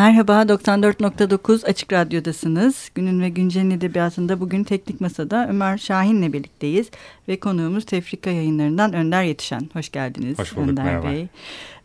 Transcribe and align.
Merhaba, 0.00 0.42
94.9 0.42 1.66
Açık 1.66 1.92
Radyo'dasınız. 1.92 2.90
Günün 2.94 3.20
ve 3.20 3.28
Güncel'in 3.28 3.70
edebiyatında 3.70 4.40
bugün 4.40 4.64
Teknik 4.64 5.00
Masa'da 5.00 5.48
Ömer 5.48 5.78
Şahin'le 5.78 6.32
birlikteyiz. 6.32 6.90
Ve 7.28 7.40
konuğumuz 7.40 7.84
Tefrika 7.84 8.30
yayınlarından 8.30 8.92
Önder 8.92 9.22
Yetişen. 9.22 9.60
Hoş 9.72 9.92
geldiniz 9.92 10.38
Hoş 10.38 10.56
bulduk, 10.56 10.68
Önder 10.68 10.84
merhaba. 10.84 11.06
Bey. 11.06 11.26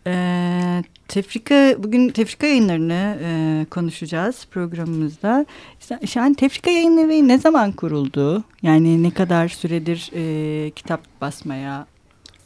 Ee, 0.07 0.83
tefrika, 1.07 1.75
bugün 1.77 2.09
Tefrika 2.09 2.47
yayınlarını 2.47 3.17
e, 3.23 3.65
konuşacağız 3.69 4.47
programımızda. 4.51 5.45
Yani 6.15 6.35
Tefrika 6.35 6.71
yayınları 6.71 7.27
ne 7.27 7.37
zaman 7.37 7.71
kuruldu? 7.71 8.43
Yani 8.61 9.03
ne 9.03 9.11
kadar 9.11 9.47
süredir 9.47 10.11
e, 10.15 10.71
kitap 10.71 11.01
basmaya 11.21 11.87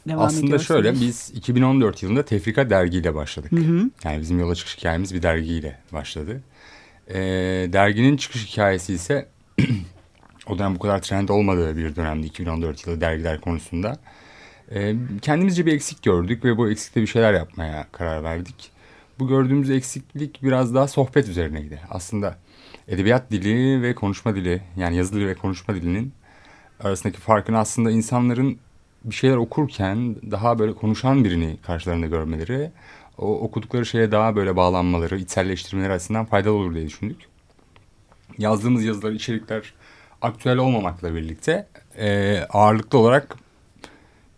devam 0.08 0.26
Aslında 0.26 0.46
ediyorsunuz? 0.46 0.66
şöyle 0.66 0.92
biz 0.92 1.30
2014 1.34 2.02
yılında 2.02 2.24
Tefrika 2.24 2.70
dergiyle 2.70 3.14
başladık. 3.14 3.52
Hı 3.52 3.56
hı. 3.56 3.90
Yani 4.04 4.20
bizim 4.20 4.38
yola 4.38 4.54
çıkış 4.54 4.76
hikayemiz 4.76 5.14
bir 5.14 5.22
dergiyle 5.22 5.78
başladı. 5.92 6.42
Ee, 7.08 7.18
derginin 7.72 8.16
çıkış 8.16 8.46
hikayesi 8.46 8.94
ise 8.94 9.28
o 10.46 10.58
dönem 10.58 10.74
bu 10.74 10.78
kadar 10.78 11.02
trend 11.02 11.28
olmadığı 11.28 11.76
bir 11.76 11.96
dönemdi 11.96 12.26
2014 12.26 12.86
yılı 12.86 13.00
dergiler 13.00 13.40
konusunda. 13.40 13.98
Ee, 14.74 14.94
kendimizce 15.22 15.66
bir 15.66 15.72
eksik 15.72 16.02
gördük 16.02 16.44
ve 16.44 16.56
bu 16.56 16.70
eksikte 16.70 17.02
bir 17.02 17.06
şeyler 17.06 17.34
yapmaya 17.34 17.86
karar 17.92 18.24
verdik. 18.24 18.70
Bu 19.18 19.28
gördüğümüz 19.28 19.70
eksiklik 19.70 20.42
biraz 20.42 20.74
daha 20.74 20.88
sohbet 20.88 21.28
üzerineydi. 21.28 21.80
Aslında 21.90 22.36
edebiyat 22.88 23.30
dili 23.30 23.82
ve 23.82 23.94
konuşma 23.94 24.34
dili 24.34 24.62
yani 24.76 24.96
yazı 24.96 25.14
dili 25.14 25.26
ve 25.26 25.34
konuşma 25.34 25.74
dilinin 25.74 26.12
arasındaki 26.80 27.20
farkın 27.20 27.54
aslında 27.54 27.90
insanların 27.90 28.58
bir 29.04 29.14
şeyler 29.14 29.36
okurken 29.36 30.16
daha 30.30 30.58
böyle 30.58 30.74
konuşan 30.74 31.24
birini 31.24 31.56
karşılarında 31.62 32.06
görmeleri, 32.06 32.70
o 33.18 33.40
okudukları 33.40 33.86
şeye 33.86 34.12
daha 34.12 34.36
böyle 34.36 34.56
bağlanmaları, 34.56 35.18
içselleştirmeleri 35.18 35.92
açısından 35.92 36.24
faydalı 36.24 36.54
olur 36.54 36.74
diye 36.74 36.86
düşündük. 36.86 37.18
Yazdığımız 38.38 38.84
yazılar, 38.84 39.12
içerikler 39.12 39.74
aktüel 40.22 40.56
olmamakla 40.56 41.14
birlikte 41.14 41.66
e, 41.98 42.38
ağırlıklı 42.50 42.98
olarak 42.98 43.36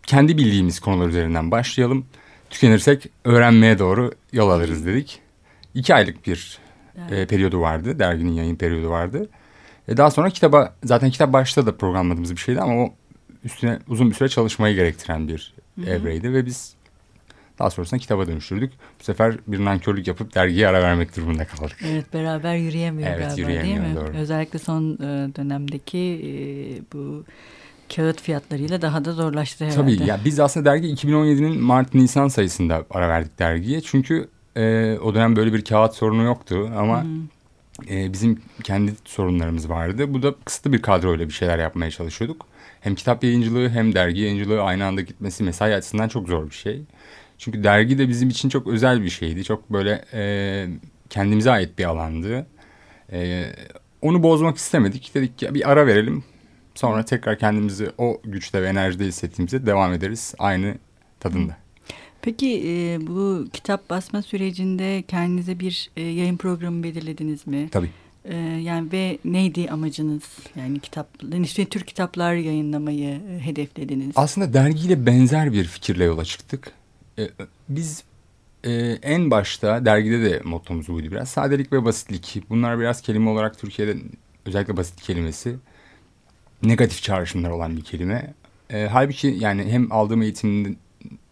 kendi 0.03 0.37
bildiğimiz 0.37 0.79
konular 0.79 1.07
üzerinden 1.07 1.51
başlayalım. 1.51 2.05
Tükenirsek 2.49 3.09
öğrenmeye 3.25 3.79
doğru 3.79 4.11
yol 4.33 4.49
alırız 4.49 4.85
dedik. 4.85 5.19
İki 5.73 5.95
aylık 5.95 6.27
bir 6.27 6.59
e, 7.11 7.25
periyodu 7.25 7.61
vardı, 7.61 7.99
derginin 7.99 8.31
yayın 8.31 8.55
periyodu 8.55 8.89
vardı. 8.89 9.29
E, 9.87 9.97
daha 9.97 10.11
sonra 10.11 10.29
kitaba, 10.29 10.75
zaten 10.83 11.09
kitap 11.09 11.33
başta 11.33 11.65
da 11.65 11.77
programladığımız 11.77 12.31
bir 12.31 12.41
şeydi 12.41 12.61
ama 12.61 12.83
o 12.83 12.93
üstüne 13.43 13.79
uzun 13.87 14.09
bir 14.09 14.15
süre 14.15 14.29
çalışmayı 14.29 14.75
gerektiren 14.75 15.27
bir 15.27 15.53
Hı 15.75 15.81
hı. 15.81 15.89
evreydi 15.89 16.33
ve 16.33 16.45
biz 16.45 16.73
daha 17.59 17.69
sonrasında 17.69 17.99
kitaba 17.99 18.27
dönüştürdük. 18.27 18.73
Bu 18.99 19.03
sefer 19.03 19.35
bir 19.47 19.65
nankörlük 19.65 20.07
yapıp 20.07 20.35
dergiye 20.35 20.67
ara 20.67 20.81
vermek 20.81 21.15
durumunda 21.17 21.47
kaldık. 21.47 21.77
Evet 21.85 22.13
beraber 22.13 22.55
yürüyemiyor 22.55 23.09
Evet, 23.09 23.19
galiba 23.29 23.41
yürüyemiyor, 23.51 23.83
değil 23.85 23.95
mi? 23.95 23.95
doğru. 23.95 24.17
Özellikle 24.17 24.59
son 24.59 24.93
e, 24.93 25.35
dönemdeki 25.35 25.97
e, 25.97 26.31
bu 26.93 27.23
kağıt 27.95 28.21
fiyatlarıyla 28.21 28.81
daha 28.81 29.05
da 29.05 29.11
zorlaştı 29.11 29.65
herhalde. 29.65 29.95
Tabii 29.97 30.09
ya 30.09 30.19
biz 30.25 30.39
aslında 30.39 30.65
dergi 30.71 30.87
2017'nin 30.87 31.61
Mart-Nisan 31.61 32.27
sayısında 32.27 32.85
ara 32.91 33.09
verdik 33.09 33.39
dergiye. 33.39 33.81
Çünkü 33.81 34.27
e, 34.55 34.97
o 35.03 35.15
dönem 35.15 35.35
böyle 35.35 35.53
bir 35.53 35.63
kağıt 35.63 35.95
sorunu 35.95 36.23
yoktu 36.23 36.71
ama 36.77 37.05
e, 37.89 38.13
bizim 38.13 38.41
kendi 38.63 38.93
sorunlarımız 39.05 39.69
vardı. 39.69 40.13
Bu 40.13 40.23
da 40.23 40.35
kısıtlı 40.45 40.73
bir 40.73 40.81
kadroyla 40.81 41.27
bir 41.27 41.33
şeyler 41.33 41.59
yapmaya 41.59 41.91
çalışıyorduk. 41.91 42.45
Hem 42.83 42.95
kitap 42.95 43.23
yayıncılığı 43.23 43.69
hem 43.69 43.95
dergi 43.95 44.21
yayıncılığı 44.21 44.61
aynı 44.61 44.85
anda 44.85 45.01
gitmesi 45.01 45.43
mesai 45.43 45.75
açısından 45.75 46.07
çok 46.07 46.27
zor 46.27 46.49
bir 46.49 46.55
şey. 46.55 46.81
Çünkü 47.37 47.63
dergi 47.63 47.97
de 47.97 48.09
bizim 48.09 48.29
için 48.29 48.49
çok 48.49 48.67
özel 48.67 49.03
bir 49.03 49.09
şeydi. 49.09 49.43
Çok 49.43 49.69
böyle 49.69 50.05
e, 50.13 50.67
kendimize 51.09 51.51
ait 51.51 51.79
bir 51.79 51.83
alandı. 51.83 52.47
E, 53.11 53.45
onu 54.01 54.23
bozmak 54.23 54.57
istemedik. 54.57 55.11
Dedik 55.15 55.37
ki 55.37 55.53
bir 55.53 55.71
ara 55.71 55.87
verelim. 55.87 56.23
Sonra 56.75 57.05
tekrar 57.05 57.39
kendimizi 57.39 57.89
o 57.97 58.21
güçte 58.23 58.61
ve 58.61 58.67
enerjide 58.67 59.05
hissettiğimizde 59.05 59.65
devam 59.65 59.93
ederiz 59.93 60.35
aynı 60.39 60.75
tadında. 61.19 61.57
Peki 62.21 62.63
e, 62.67 62.97
bu 63.07 63.47
kitap 63.53 63.89
basma 63.89 64.21
sürecinde 64.21 65.03
kendinize 65.07 65.59
bir 65.59 65.89
e, 65.97 66.01
yayın 66.01 66.37
programı 66.37 66.83
belirlediniz 66.83 67.47
mi? 67.47 67.69
Tabii. 67.71 67.89
E, 68.25 68.35
yani 68.37 68.91
ve 68.91 69.17
neydi 69.25 69.69
amacınız? 69.69 70.23
Yani 70.55 70.79
kitap, 70.79 71.07
işte 71.43 71.65
tür 71.65 71.81
kitaplar 71.81 72.33
yayınlamayı 72.33 73.21
e, 73.29 73.39
hedeflediniz. 73.39 74.11
Aslında 74.15 74.53
dergiyle 74.53 75.05
benzer 75.05 75.53
bir 75.53 75.65
fikirle 75.65 76.03
yola 76.03 76.25
çıktık. 76.25 76.71
Ee, 77.19 77.29
biz 77.69 78.03
e, 78.63 78.71
en 79.01 79.31
başta 79.31 79.85
dergide 79.85 80.21
de 80.31 80.41
mottomuz 80.43 80.87
buydu 80.87 81.11
biraz. 81.11 81.29
Sadelik 81.29 81.73
ve 81.73 81.85
basitlik. 81.85 82.43
Bunlar 82.49 82.79
biraz 82.79 83.01
kelime 83.01 83.29
olarak 83.29 83.59
Türkiye'de 83.59 83.97
özellikle 84.45 84.77
basit 84.77 85.01
kelimesi 85.01 85.55
negatif 86.63 87.03
çağrışımlar 87.03 87.49
olan 87.49 87.77
bir 87.77 87.83
kelime. 87.83 88.33
Ee, 88.69 88.87
halbuki 88.91 89.27
yani 89.27 89.71
hem 89.71 89.91
aldığım 89.91 90.21
eğitimin 90.21 90.77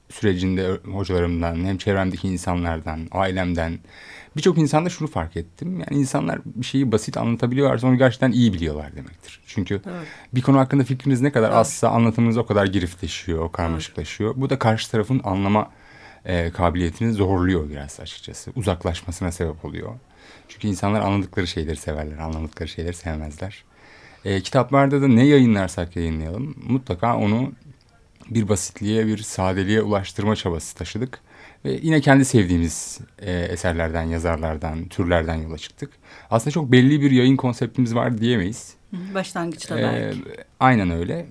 sürecinde 0.09 0.77
hocalarımdan 0.91 1.55
hem 1.55 1.77
çevremdeki 1.77 2.27
insanlardan, 2.27 3.07
ailemden 3.11 3.79
birçok 4.37 4.57
insanda 4.57 4.89
şunu 4.89 5.07
fark 5.07 5.37
ettim. 5.37 5.79
Yani 5.79 6.01
insanlar 6.01 6.39
bir 6.45 6.65
şeyi 6.65 6.91
basit 6.91 7.17
anlatabiliyorlarsa 7.17 7.87
onu 7.87 7.97
gerçekten 7.97 8.31
iyi 8.31 8.53
biliyorlar 8.53 8.95
demektir. 8.95 9.41
Çünkü 9.45 9.83
Doğru. 9.83 9.93
bir 10.33 10.41
konu 10.41 10.59
hakkında 10.59 10.83
fikriniz 10.83 11.21
ne 11.21 11.31
kadar 11.31 11.51
Doğru. 11.51 11.57
azsa 11.57 11.89
anlatımınız 11.89 12.37
o 12.37 12.45
kadar 12.45 12.65
girifleşiyor, 12.65 13.51
karmaşıklaşıyor. 13.51 14.33
Bu 14.37 14.49
da 14.49 14.59
karşı 14.59 14.91
tarafın 14.91 15.21
anlama 15.23 15.71
e, 16.25 16.51
kabiliyetini 16.51 17.13
zorluyor 17.13 17.69
biraz 17.69 17.99
açıkçası. 17.99 18.51
Uzaklaşmasına 18.55 19.31
sebep 19.31 19.65
oluyor. 19.65 19.93
Çünkü 20.47 20.67
insanlar 20.67 21.01
anladıkları 21.01 21.47
şeyleri 21.47 21.75
severler, 21.75 22.17
anlamadıkları 22.17 22.69
şeyleri 22.69 22.93
sevmezler. 22.93 23.63
E, 24.25 24.41
kitaplarda 24.41 25.01
da 25.01 25.07
ne 25.07 25.25
yayınlarsak 25.25 25.95
yayınlayalım 25.95 26.55
mutlaka 26.67 27.17
onu 27.17 27.51
bir 28.29 28.49
basitliğe, 28.49 29.07
bir 29.07 29.17
sadeliğe 29.17 29.81
ulaştırma 29.81 30.35
çabası 30.35 30.75
taşıdık. 30.75 31.21
Ve 31.65 31.79
yine 31.81 32.01
kendi 32.01 32.25
sevdiğimiz 32.25 32.99
e, 33.19 33.31
eserlerden, 33.39 34.03
yazarlardan, 34.03 34.85
türlerden 34.87 35.35
yola 35.35 35.57
çıktık. 35.57 35.89
Aslında 36.29 36.51
çok 36.51 36.71
belli 36.71 37.01
bir 37.01 37.11
yayın 37.11 37.35
konseptimiz 37.35 37.95
var 37.95 38.17
diyemeyiz. 38.17 38.73
Hı, 38.91 38.97
Başlangıçta 39.13 39.79
Ee, 39.79 39.83
belki. 39.83 40.19
aynen 40.59 40.91
öyle. 40.91 41.25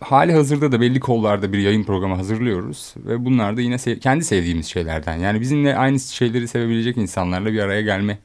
Hali 0.00 0.32
hazırda 0.32 0.72
da 0.72 0.80
belli 0.80 1.00
kollarda 1.00 1.52
bir 1.52 1.58
yayın 1.58 1.84
programı 1.84 2.14
hazırlıyoruz. 2.14 2.94
Ve 2.96 3.24
bunlar 3.24 3.56
da 3.56 3.60
yine 3.60 3.78
sev- 3.78 3.98
kendi 3.98 4.24
sevdiğimiz 4.24 4.66
şeylerden. 4.66 5.16
Yani 5.16 5.40
bizimle 5.40 5.76
aynı 5.76 6.00
şeyleri 6.00 6.48
sevebilecek 6.48 6.96
insanlarla 6.96 7.52
bir 7.52 7.58
araya 7.58 7.82
gelmek 7.82 8.18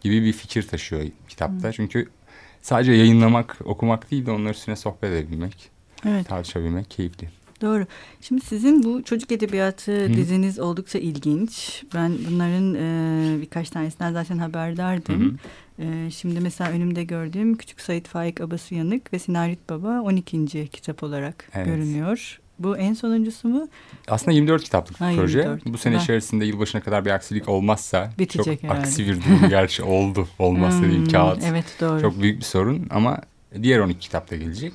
gibi 0.00 0.24
bir 0.24 0.32
fikir 0.32 0.62
taşıyor 0.68 1.02
kitapta. 1.28 1.72
Çünkü 1.72 2.08
sadece 2.62 2.92
yayınlamak, 2.92 3.56
okumak 3.64 4.10
değil 4.10 4.26
de 4.26 4.30
onların 4.30 4.52
üstüne 4.52 4.76
sohbet 4.76 5.10
edebilmek, 5.10 5.70
Evet. 6.08 6.28
tartışabilmek 6.28 6.90
keyifli. 6.90 7.28
Doğru. 7.62 7.86
Şimdi 8.20 8.44
sizin 8.44 8.82
bu 8.82 9.02
çocuk 9.04 9.32
edebiyatı 9.32 10.04
Hı. 10.04 10.14
diziniz 10.14 10.58
oldukça 10.58 10.98
ilginç. 10.98 11.82
Ben 11.94 12.12
bunların 12.30 12.74
e, 12.74 13.40
birkaç 13.40 13.70
tanesinden 13.70 14.12
zaten 14.12 14.38
haberdardım. 14.38 15.38
Hı 15.78 15.82
hı. 15.84 16.10
Şimdi 16.10 16.40
mesela 16.40 16.70
önümde 16.70 17.04
gördüğüm 17.04 17.56
Küçük 17.56 17.80
Sayit 17.80 18.08
Faik 18.08 18.40
Abası 18.40 18.74
Yanık 18.74 19.12
ve 19.12 19.18
Sinarit 19.18 19.70
Baba 19.70 20.00
12. 20.00 20.68
kitap 20.72 21.02
olarak 21.02 21.48
Evet. 21.54 21.66
görünüyor. 21.66 22.40
Bu 22.58 22.76
en 22.76 22.94
sonuncusu 22.94 23.48
mu? 23.48 23.68
Aslında 24.08 24.32
24 24.32 24.64
kitaplık 24.64 25.00
Ha, 25.00 25.10
proje. 25.16 25.38
24. 25.38 25.66
Bu 25.66 25.78
sene 25.78 25.94
Ben- 25.94 26.00
içerisinde 26.00 26.44
yılbaşına 26.44 26.80
kadar 26.80 27.04
bir 27.04 27.10
aksilik 27.10 27.48
olmazsa 27.48 28.10
Bitecek 28.18 28.60
çok 28.60 28.62
herhalde. 28.70 28.80
aksi 28.80 29.06
bir 29.06 29.14
durum 29.14 29.48
gerçi 29.48 29.82
oldu. 29.82 30.28
Olmaz 30.38 30.82
dediğim 30.82 31.02
Hmm, 31.04 31.10
kağıt. 31.12 31.42
Evet 31.46 31.64
doğru. 31.80 32.00
Çok 32.00 32.22
büyük 32.22 32.38
bir 32.38 32.44
sorun 32.44 32.86
ama 32.90 33.20
diğer 33.62 33.78
12 33.78 33.98
kitap 34.00 34.30
da 34.30 34.36
gelecek. 34.36 34.72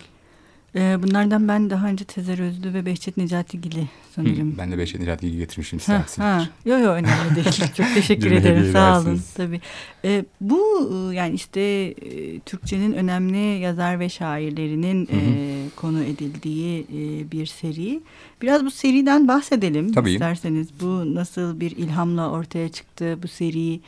E, 0.76 1.04
bunlardan 1.04 1.48
ben 1.48 1.70
daha 1.70 1.88
önce 1.88 2.06
Tezer 2.06 2.40
Özlü 2.40 2.74
ve 2.74 2.86
Behçet 2.86 3.18
Necatigil'i 3.18 3.88
sanırım. 4.16 4.54
Hı, 4.54 4.58
ben 4.58 4.72
de 4.72 4.78
Beşet 4.78 5.00
Necati'yi 5.00 5.38
getirmişim 5.38 5.80
Ha, 5.80 6.06
ha. 6.18 6.50
Yo 6.66 6.80
yo 6.80 6.92
önemli 6.92 7.36
değil. 7.36 7.74
Çok 7.78 7.94
teşekkür 7.96 8.32
ederim. 8.32 8.72
Sağ 8.72 9.02
olun. 9.02 9.22
Tabii. 9.38 9.62
Ee, 10.06 10.26
bu 10.42 10.90
e, 11.12 11.16
yani 11.16 11.36
işte 11.36 11.62
e, 11.62 12.40
Türkçenin 12.40 12.94
önemli 12.94 13.60
yazar 13.60 14.00
ve 14.00 14.10
şairlerinin 14.10 15.08
Hı 15.08 15.12
hı. 15.16 15.18
e, 15.18 15.70
konu 15.76 16.04
edildiği 16.04 16.82
e, 16.82 17.32
bir 17.32 17.46
seri. 17.46 18.02
Biraz 18.42 18.66
bu 18.66 18.72
seriden 18.72 19.28
bahsedelim 19.28 19.94
Tabii. 19.94 20.12
isterseniz. 20.12 20.68
Bu 20.82 21.16
nasıl 21.16 21.60
bir 21.60 21.72
ilhamla 21.72 22.30
ortaya 22.30 22.70
çıktı 22.70 23.20
bu 23.24 23.28
seri? 23.28 23.80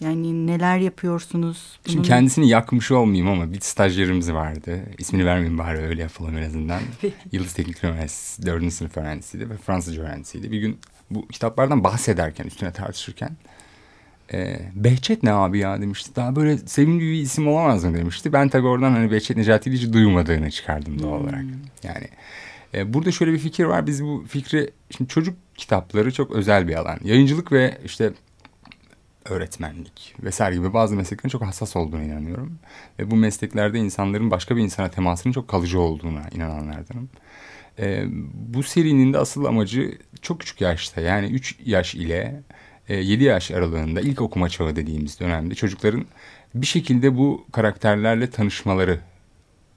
Yani 0.00 0.46
neler 0.46 0.78
yapıyorsunuz? 0.78 1.78
Şimdi 1.86 1.98
Bunun- 1.98 2.06
kendisini 2.06 2.48
yakmış 2.48 2.90
olmayayım 2.90 3.28
ama 3.28 3.52
bir 3.52 3.60
stajyerimiz 3.60 4.32
vardı. 4.32 4.80
İsmini 4.98 5.26
vermeyeyim 5.26 5.58
bari 5.58 5.78
öyle 5.78 6.02
yapalım 6.02 6.36
en 6.36 6.42
azından. 6.42 6.80
Yıldız 7.32 7.52
Teknik 7.52 7.84
Üniversitesi 7.84 8.46
4. 8.46 8.72
sınıf 8.72 8.96
öğrencisiydi 8.96 9.50
ve 9.50 9.56
Fransızca 9.56 10.02
öğrencisiydi. 10.02 10.52
Bir 10.52 10.58
gün 10.60 10.78
bu 11.10 11.28
kitaplardan 11.28 11.84
bahsederken, 11.84 12.44
üstüne 12.44 12.72
tartışırken 12.72 13.36
e, 14.32 14.60
Behçet 14.74 15.22
ne 15.22 15.32
abi 15.32 15.58
ya 15.58 15.80
demişti. 15.80 16.16
Daha 16.16 16.36
böyle 16.36 16.58
sevimli 16.58 17.00
bir 17.00 17.12
isim 17.12 17.48
olamaz 17.48 17.84
mı 17.84 17.94
demişti. 17.94 18.32
Ben 18.32 18.48
tabii 18.48 18.66
oradan 18.66 18.90
hani 18.92 19.10
Behçet 19.10 19.36
Necati'yi 19.36 19.76
hiç 19.76 19.92
duymadığını 19.92 20.50
çıkardım 20.50 21.02
doğal 21.02 21.20
olarak. 21.20 21.44
Yani 21.82 22.08
e, 22.74 22.94
burada 22.94 23.12
şöyle 23.12 23.32
bir 23.32 23.38
fikir 23.38 23.64
var. 23.64 23.86
Biz 23.86 24.04
bu 24.04 24.24
fikri, 24.28 24.70
şimdi 24.96 25.10
çocuk 25.10 25.36
kitapları 25.56 26.12
çok 26.12 26.30
özel 26.30 26.68
bir 26.68 26.74
alan. 26.74 26.98
Yayıncılık 27.04 27.52
ve 27.52 27.78
işte 27.84 28.12
öğretmenlik 29.30 30.14
vesaire 30.22 30.54
gibi 30.54 30.72
bazı 30.72 30.96
mesleklerin 30.96 31.28
çok 31.30 31.42
hassas 31.42 31.76
olduğunu 31.76 32.02
inanıyorum. 32.02 32.58
Ve 32.98 33.10
bu 33.10 33.16
mesleklerde 33.16 33.78
insanların 33.78 34.30
başka 34.30 34.56
bir 34.56 34.62
insana 34.62 34.88
temasının 34.88 35.32
çok 35.32 35.48
kalıcı 35.48 35.80
olduğuna 35.80 36.22
inananlardanım. 36.34 37.10
E, 37.78 38.04
bu 38.34 38.62
serinin 38.62 39.12
de 39.12 39.18
asıl 39.18 39.44
amacı 39.44 39.98
çok 40.22 40.40
küçük 40.40 40.60
yaşta 40.60 41.00
yani 41.00 41.26
3 41.26 41.56
yaş 41.64 41.94
ile 41.94 42.42
e, 42.88 42.96
7 42.96 43.24
yaş 43.24 43.50
aralığında 43.50 44.00
ilk 44.00 44.20
okuma 44.20 44.48
çağı 44.48 44.76
dediğimiz 44.76 45.20
dönemde 45.20 45.54
çocukların 45.54 46.06
bir 46.54 46.66
şekilde 46.66 47.16
bu 47.16 47.46
karakterlerle 47.52 48.30
tanışmaları 48.30 49.00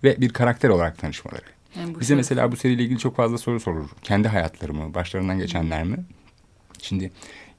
ve 0.04 0.22
bir 0.22 0.30
karakter 0.30 0.70
olarak 0.70 0.98
tanışmaları. 0.98 1.46
Yani 1.76 2.00
Bize 2.00 2.16
mesela 2.16 2.52
bu 2.52 2.56
seriyle 2.56 2.84
ilgili 2.84 3.00
çok 3.00 3.16
fazla 3.16 3.38
soru 3.38 3.60
sorulur. 3.60 3.90
Kendi 4.02 4.28
hayatları 4.28 4.74
mı, 4.74 4.94
başlarından 4.94 5.40
geçenler 5.40 5.84
mi? 5.84 5.98
Şimdi 6.82 7.12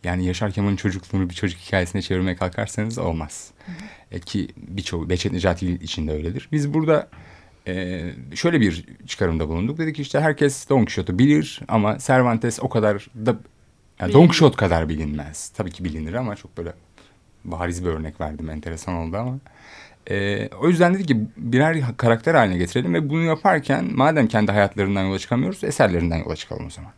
yani 0.04 0.26
Yaşar 0.26 0.52
Kemal'in 0.52 0.76
çocukluğunu 0.76 1.31
bir 1.31 1.34
çocuk 1.34 1.60
hikayesine 1.60 2.02
çevirmeye 2.02 2.37
kalkarsanız 2.37 2.99
olmaz. 2.99 3.50
Hı 3.66 3.72
hı. 3.72 3.76
E, 4.10 4.20
ki 4.20 4.49
birçoğu 4.56 5.10
Behçet 5.10 5.32
Necati 5.32 5.66
için 5.75 6.08
de 6.08 6.12
öyledir. 6.12 6.49
Biz 6.52 6.75
burada 6.75 7.08
e, 7.66 8.02
şöyle 8.34 8.60
bir 8.60 8.84
çıkarımda 9.06 9.49
bulunduk. 9.49 9.78
Dedik 9.78 10.00
işte 10.00 10.20
herkes 10.20 10.69
Don 10.69 10.78
Quixote'u 10.78 11.19
bilir 11.19 11.60
ama 11.69 11.99
Cervantes 11.99 12.58
o 12.62 12.69
kadar 12.69 13.06
da 13.26 13.37
yani 14.00 14.12
Don 14.12 14.26
Quixote 14.26 14.56
kadar 14.56 14.88
bilinmez. 14.88 15.49
Tabii 15.49 15.70
ki 15.70 15.84
bilinir 15.84 16.14
ama 16.14 16.37
çok 16.37 16.56
böyle 16.56 16.72
bariz 17.44 17.84
bir 17.84 17.90
örnek 17.90 18.20
verdim. 18.20 18.50
Enteresan 18.50 18.94
oldu 18.94 19.16
ama. 19.16 19.38
E, 20.10 20.48
o 20.60 20.69
yüzden 20.69 20.94
dedik 20.94 21.08
ki 21.08 21.26
birer 21.37 21.96
karakter 21.96 22.34
haline 22.34 22.58
getirelim 22.58 22.94
ve 22.94 23.10
bunu 23.10 23.22
yaparken 23.22 23.90
madem 23.94 24.28
kendi 24.28 24.52
hayatlarından 24.52 25.02
yola 25.02 25.19
çıkamıyoruz 25.19 25.64
eserlerinden 25.64 26.19
yola 26.19 26.37
çıkalım 26.37 26.66
o 26.66 26.70
zaman. 26.70 26.93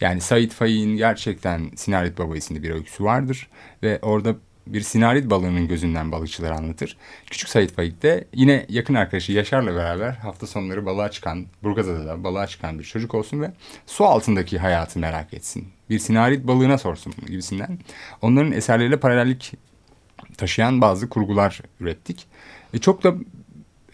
Yani 0.00 0.20
Said 0.20 0.50
Faik'in 0.50 0.96
gerçekten 0.96 1.70
Sinarit 1.76 2.18
Baba 2.18 2.36
isimli 2.36 2.62
bir 2.62 2.70
öyküsü 2.70 3.04
vardır 3.04 3.48
ve 3.82 3.98
orada 4.02 4.36
bir 4.66 4.80
sinarit 4.80 5.30
balığının 5.30 5.68
gözünden 5.68 6.12
balıkçıları 6.12 6.54
anlatır. 6.54 6.96
Küçük 7.30 7.48
Said 7.48 7.70
Faik 7.70 8.02
de 8.02 8.24
yine 8.34 8.66
yakın 8.68 8.94
arkadaşı 8.94 9.32
Yaşar'la 9.32 9.74
beraber 9.74 10.12
hafta 10.12 10.46
sonları 10.46 10.86
balığa 10.86 11.10
çıkan, 11.10 11.46
Burgazada'da 11.62 12.24
balığa 12.24 12.46
çıkan 12.46 12.78
bir 12.78 12.84
çocuk 12.84 13.14
olsun 13.14 13.40
ve 13.40 13.52
su 13.86 14.04
altındaki 14.04 14.58
hayatı 14.58 14.98
merak 14.98 15.34
etsin. 15.34 15.68
Bir 15.90 15.98
sinarit 15.98 16.46
balığına 16.46 16.78
sorsun 16.78 17.14
gibisinden. 17.26 17.78
Onların 18.22 18.52
eserleriyle 18.52 19.00
paralellik 19.00 19.52
taşıyan 20.38 20.80
bazı 20.80 21.08
kurgular 21.08 21.60
ürettik. 21.80 22.26
Ve 22.74 22.78
çok 22.78 23.04
da 23.04 23.14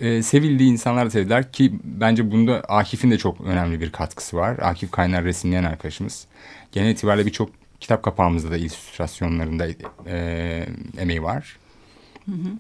e, 0.03 0.23
sevildiği 0.23 0.73
insanlar 0.73 1.07
da 1.07 1.11
sevdiler 1.11 1.53
ki 1.53 1.73
bence 1.85 2.31
bunda 2.31 2.61
Akif'in 2.61 3.11
de 3.11 3.19
çok 3.19 3.41
önemli 3.41 3.81
bir 3.81 3.93
katkısı 3.93 4.37
var. 4.37 4.59
Akif 4.63 4.91
Kaynar 4.91 5.25
resimleyen 5.25 5.65
arkadaşımız. 5.65 6.27
Genel 6.73 6.91
itibariyle 6.91 7.27
birçok 7.27 7.51
kitap 7.81 8.03
kapağımızda 8.03 8.51
da 8.51 8.57
illüstrasyonlarında 8.57 9.67
e, 10.07 10.67
emeği 10.99 11.23
var. 11.23 11.57
Hı 12.27 12.33
hı. 12.33 12.59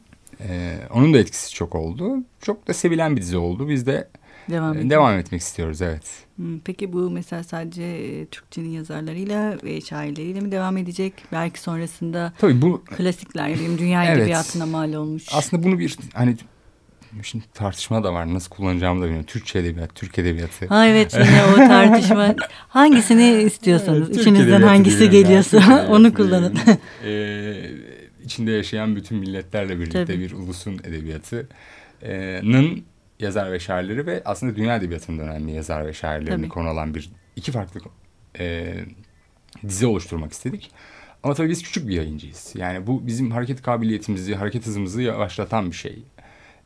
E, 0.48 0.78
onun 0.94 1.14
da 1.14 1.18
etkisi 1.18 1.54
çok 1.54 1.74
oldu. 1.74 2.16
Çok 2.40 2.68
da 2.68 2.74
sevilen 2.74 3.16
bir 3.16 3.22
dizi 3.22 3.36
oldu. 3.36 3.68
Biz 3.68 3.86
de 3.86 4.08
devam, 4.50 4.78
e, 4.78 4.90
devam 4.90 5.18
etmek 5.18 5.40
istiyoruz 5.40 5.82
evet. 5.82 6.26
Peki 6.64 6.92
bu 6.92 7.10
mesela 7.10 7.44
sadece 7.44 7.82
e, 7.82 8.26
Türkçenin 8.26 8.70
yazarlarıyla 8.70 9.58
ve 9.64 9.80
şairleriyle 9.80 10.40
mi 10.40 10.52
devam 10.52 10.76
edecek? 10.76 11.14
Belki 11.32 11.60
sonrasında 11.60 12.32
Tabii 12.38 12.62
bu, 12.62 12.84
klasikler, 12.84 13.58
dünya 13.78 14.04
evet, 14.04 14.18
edebiyatına 14.18 14.66
mal 14.66 14.92
olmuş. 14.92 15.26
Aslında 15.32 15.62
bunu 15.62 15.78
bir 15.78 15.96
hani 16.14 16.36
Şimdi 17.22 17.44
tartışma 17.54 18.04
da 18.04 18.14
var. 18.14 18.34
Nasıl 18.34 18.50
kullanacağımı 18.50 19.00
da 19.00 19.04
bilmiyorum. 19.04 19.26
Türkçe 19.26 19.58
edebiyat, 19.58 19.94
Türk 19.94 20.18
edebiyatı. 20.18 20.66
Ha 20.66 20.86
evet 20.86 21.14
yine 21.14 21.44
o 21.52 21.56
tartışma. 21.56 22.34
Hangisini 22.68 23.42
istiyorsanız, 23.42 24.08
evet, 24.08 24.20
içinizden 24.20 24.62
hangisi 24.62 25.10
geliyorsa 25.10 25.86
onu 25.90 26.14
kullanın. 26.14 26.58
ee, 27.04 27.70
içinde 28.24 28.50
yaşayan 28.50 28.96
bütün 28.96 29.18
milletlerle 29.18 29.78
birlikte 29.78 30.04
Tabii. 30.04 30.18
bir 30.18 30.32
ulusun 30.32 30.80
edebiyatının 30.84 32.84
yazar 33.20 33.52
ve 33.52 33.60
şairleri 33.60 34.06
ve 34.06 34.22
aslında 34.24 34.56
dünya 34.56 34.76
edebiyatının 34.76 35.18
önemli 35.18 35.52
yazar 35.52 35.86
ve 35.86 35.92
şairlerini 35.92 36.42
Tabii. 36.42 36.48
konu 36.48 36.68
alan 36.68 36.94
bir 36.94 37.10
iki 37.36 37.52
farklı 37.52 37.80
e, 38.38 38.74
dizi 39.68 39.86
oluşturmak 39.86 40.32
istedik. 40.32 40.70
Ama 41.22 41.34
tabii 41.34 41.48
biz 41.48 41.62
küçük 41.62 41.88
bir 41.88 41.94
yayıncıyız. 41.94 42.52
Yani 42.54 42.86
bu 42.86 43.06
bizim 43.06 43.30
hareket 43.30 43.62
kabiliyetimizi, 43.62 44.34
hareket 44.34 44.66
hızımızı 44.66 45.02
yavaşlatan 45.02 45.70
bir 45.70 45.76
şey 45.76 46.02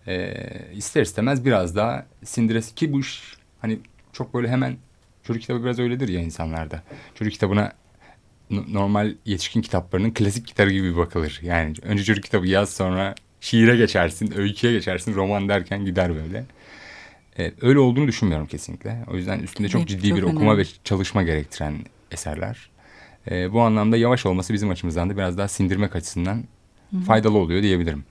e, 0.07 0.35
ister 0.75 1.03
istemez 1.03 1.45
biraz 1.45 1.77
daha 1.77 2.07
sindiresi 2.25 2.75
ki 2.75 2.93
bu 2.93 3.01
iş 3.01 3.23
hani 3.61 3.79
çok 4.13 4.35
böyle 4.35 4.49
hemen 4.49 4.77
çocuk 5.23 5.43
kitabı 5.43 5.65
biraz 5.65 5.79
öyledir 5.79 6.09
ya 6.09 6.21
insanlarda. 6.21 6.83
Çocuk 7.15 7.33
kitabına 7.33 7.73
normal 8.51 9.15
yetişkin 9.25 9.63
kitaplarının 9.63 10.11
klasik 10.11 10.47
kitabı 10.47 10.71
gibi 10.71 10.97
bakılır. 10.97 11.41
Yani 11.43 11.75
önce 11.83 12.05
çocuk 12.05 12.25
kitabı 12.25 12.47
yaz 12.47 12.71
sonra 12.71 13.15
şiire 13.41 13.77
geçersin, 13.77 14.39
öyküye 14.39 14.73
geçersin, 14.73 15.15
roman 15.15 15.49
derken 15.49 15.85
gider 15.85 16.15
böyle. 16.15 16.45
Ee, 17.39 17.53
öyle 17.61 17.79
olduğunu 17.79 18.09
düşünmüyorum 18.09 18.47
kesinlikle. 18.47 19.05
O 19.11 19.17
yüzden 19.17 19.39
üstünde 19.39 19.69
çok 19.69 19.81
evet, 19.81 19.89
ciddi 19.89 20.09
çok 20.09 20.19
bir 20.19 20.23
önemli. 20.23 20.37
okuma 20.37 20.59
ve 20.59 20.65
çalışma 20.85 21.23
gerektiren 21.23 21.75
eserler. 22.11 22.71
Ee, 23.31 23.53
bu 23.53 23.61
anlamda 23.61 23.97
yavaş 23.97 24.27
olması 24.27 24.53
bizim 24.53 24.71
açımızdan 24.71 25.11
da 25.11 25.17
biraz 25.17 25.39
daha 25.39 25.49
sindirmek 25.49 25.97
açısından 25.97 26.45
Hı 26.91 26.97
-hı. 26.97 27.03
faydalı 27.03 27.39
oluyor 27.39 27.63
diyebilirim. 27.63 28.05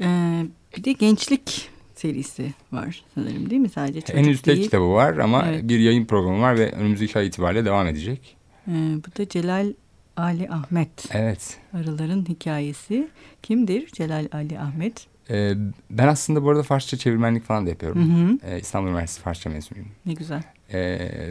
Ee, 0.00 0.46
bir 0.76 0.84
de 0.84 0.92
gençlik 0.92 1.70
serisi 1.94 2.52
var 2.72 3.04
sanırım 3.14 3.50
değil 3.50 3.60
mi? 3.60 3.68
Sadece 3.68 4.00
çocuk 4.00 4.16
Henüz 4.16 4.42
tek 4.42 4.62
kitabı 4.62 4.92
var 4.92 5.16
ama 5.16 5.46
evet. 5.48 5.68
bir 5.68 5.78
yayın 5.78 6.04
programı 6.04 6.40
var 6.40 6.58
ve 6.58 6.72
önümüzdeki 6.72 7.18
ay 7.18 7.26
itibariyle 7.26 7.64
devam 7.64 7.86
edecek. 7.86 8.36
Ee, 8.68 8.72
bu 8.72 9.18
da 9.18 9.28
Celal 9.28 9.72
Ali 10.16 10.48
Ahmet. 10.48 10.90
Evet. 11.12 11.56
Arıların 11.74 12.28
hikayesi. 12.28 13.08
Kimdir 13.42 13.86
Celal 13.86 14.28
Ali 14.32 14.58
Ahmet? 14.58 15.06
Ee, 15.30 15.54
ben 15.90 16.08
aslında 16.08 16.44
bu 16.44 16.50
arada 16.50 16.62
Farsça 16.62 16.96
çevirmenlik 16.96 17.44
falan 17.44 17.66
da 17.66 17.70
yapıyorum. 17.70 18.08
Hı 18.08 18.22
hı. 18.22 18.52
Ee, 18.52 18.60
İstanbul 18.60 18.88
Üniversitesi 18.88 19.24
Farsça 19.24 19.50
mezunuyum. 19.50 19.88
Ne 20.06 20.12
güzel. 20.12 20.42
Ee, 20.72 20.80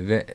ve 0.08 0.26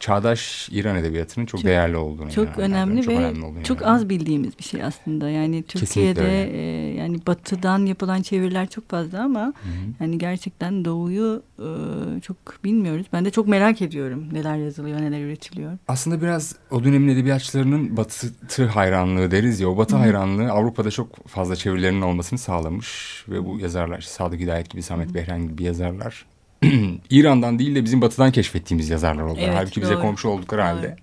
çağdaş 0.00 0.68
İran 0.72 0.96
edebiyatının 0.96 1.46
çok, 1.46 1.60
çok 1.60 1.68
değerli 1.68 1.96
olduğunu 1.96 2.30
çok 2.32 2.58
önemli 2.58 3.02
çok 3.02 3.14
ve 3.14 3.18
önemli 3.18 3.64
çok 3.64 3.82
az 3.82 4.08
bildiğimiz 4.08 4.58
bir 4.58 4.64
şey 4.64 4.82
aslında. 4.82 5.30
Yani 5.30 5.62
Türkiye'de 5.62 6.50
e, 6.52 6.94
yani 6.94 7.26
batıdan 7.26 7.86
yapılan 7.86 8.22
çeviriler 8.22 8.68
çok 8.68 8.88
fazla 8.88 9.22
ama 9.22 9.40
Hı 9.40 9.50
-hı. 9.50 9.92
yani 10.00 10.18
gerçekten 10.18 10.84
doğuyu 10.84 11.42
e, 11.58 12.20
çok 12.20 12.36
bilmiyoruz. 12.64 13.06
Ben 13.12 13.24
de 13.24 13.30
çok 13.30 13.48
merak 13.48 13.82
ediyorum 13.82 14.28
neler 14.32 14.56
yazılıyor 14.56 15.00
neler 15.00 15.20
üretiliyor. 15.20 15.78
Aslında 15.88 16.22
biraz 16.22 16.56
o 16.70 16.84
dönemin 16.84 17.08
edebiyatçılarının 17.08 17.96
batı 17.96 18.66
hayranlığı 18.66 19.30
deriz 19.30 19.60
ya. 19.60 19.68
O 19.68 19.76
batı 19.76 19.96
Hı 19.96 19.98
-hı. 19.98 20.02
hayranlığı 20.02 20.50
Avrupa'da 20.50 20.90
çok 20.90 21.28
fazla 21.28 21.56
çevirilerinin 21.56 22.02
olmasını 22.02 22.38
sağlamış 22.38 23.24
ve 23.28 23.46
bu 23.46 23.58
yazarlar 23.58 24.00
Sadık 24.00 24.40
Hidayet 24.40 24.70
gibi 24.70 24.82
Samet. 24.82 25.14
Behren 25.14 25.48
gibi 25.48 25.62
yazarlar 25.62 26.26
İran'dan 27.10 27.58
değil 27.58 27.74
de 27.74 27.84
bizim 27.84 28.00
batıdan 28.00 28.32
keşfettiğimiz 28.32 28.90
yazarlar 28.90 29.22
oldu. 29.22 29.38
Evet, 29.42 29.54
Halbuki 29.54 29.80
doğru. 29.80 29.90
bize 29.90 30.00
komşu 30.00 30.28
oldukları 30.28 30.62
halde. 30.62 30.88
Doğru. 30.88 30.96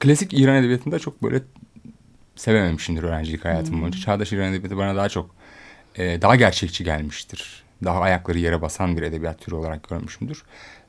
Klasik 0.00 0.34
İran 0.34 0.56
edebiyatında 0.56 0.98
çok 0.98 1.22
böyle 1.22 1.42
sevememişimdir 2.36 3.02
öğrencilik 3.02 3.44
hayatım 3.44 3.74
hmm. 3.74 3.80
boyunca. 3.80 3.98
Çağdaş 4.00 4.32
İran 4.32 4.52
edebiyatı 4.52 4.76
bana 4.76 4.96
daha 4.96 5.08
çok 5.08 5.30
e, 5.96 6.22
daha 6.22 6.36
gerçekçi 6.36 6.84
gelmiştir. 6.84 7.62
Daha 7.84 8.00
ayakları 8.00 8.38
yere 8.38 8.62
basan 8.62 8.96
bir 8.96 9.02
edebiyat 9.02 9.40
türü 9.40 9.54
olarak 9.54 9.88
görmüşümdür. 9.88 10.42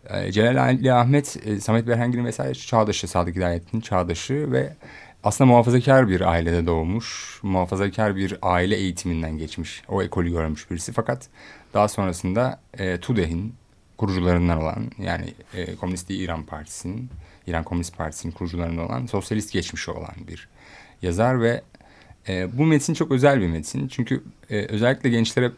E, 0.10 0.32
Celal 0.32 0.58
Ali 0.58 0.94
Ahmet, 0.94 1.38
e, 1.46 1.60
Samet 1.60 1.88
Berhengil'in 1.88 2.26
vesaire 2.26 2.54
çağdaşı, 2.54 3.08
Sadık 3.08 3.36
Hidayet'in 3.36 3.82
çağdaşı 3.82 4.52
ve 4.52 4.74
aslında 5.24 5.48
muhafazakar 5.52 6.08
bir 6.08 6.22
ailede 6.22 6.68
doğmuş, 6.68 7.40
muhafazakar 7.44 8.16
bir 8.16 8.38
aile 8.42 8.76
eğitiminden 8.76 9.38
geçmiş, 9.38 9.82
o 9.88 10.04
ekolü 10.04 10.32
görmüş 10.32 10.72
birisi. 10.72 10.92
Fakat 10.92 11.28
daha 11.74 11.88
sonrasında 11.88 12.60
e, 12.78 13.00
TUDEH'in 13.00 13.56
kurucularından 13.98 14.62
olan 14.62 14.92
yani 14.98 15.34
e, 15.54 15.76
Komünist 15.76 16.10
İran 16.10 16.44
Partisi'nin, 16.44 17.10
İran 17.48 17.64
Komünist 17.64 17.98
Partisi'nin 17.98 18.32
kurucularından 18.32 18.86
olan 18.86 19.06
sosyalist 19.06 19.54
geçmişi 19.54 19.92
olan 19.92 20.16
bir 20.28 20.50
yazar 21.02 21.42
ve 21.42 21.62
e, 22.28 22.58
bu 22.58 22.66
metin 22.66 22.94
çok 22.94 23.12
özel 23.12 23.42
bir 23.42 23.48
metin. 23.48 23.88
Çünkü 23.88 24.24
e, 24.50 24.66
özellikle 24.66 25.10
gençlere 25.10 25.52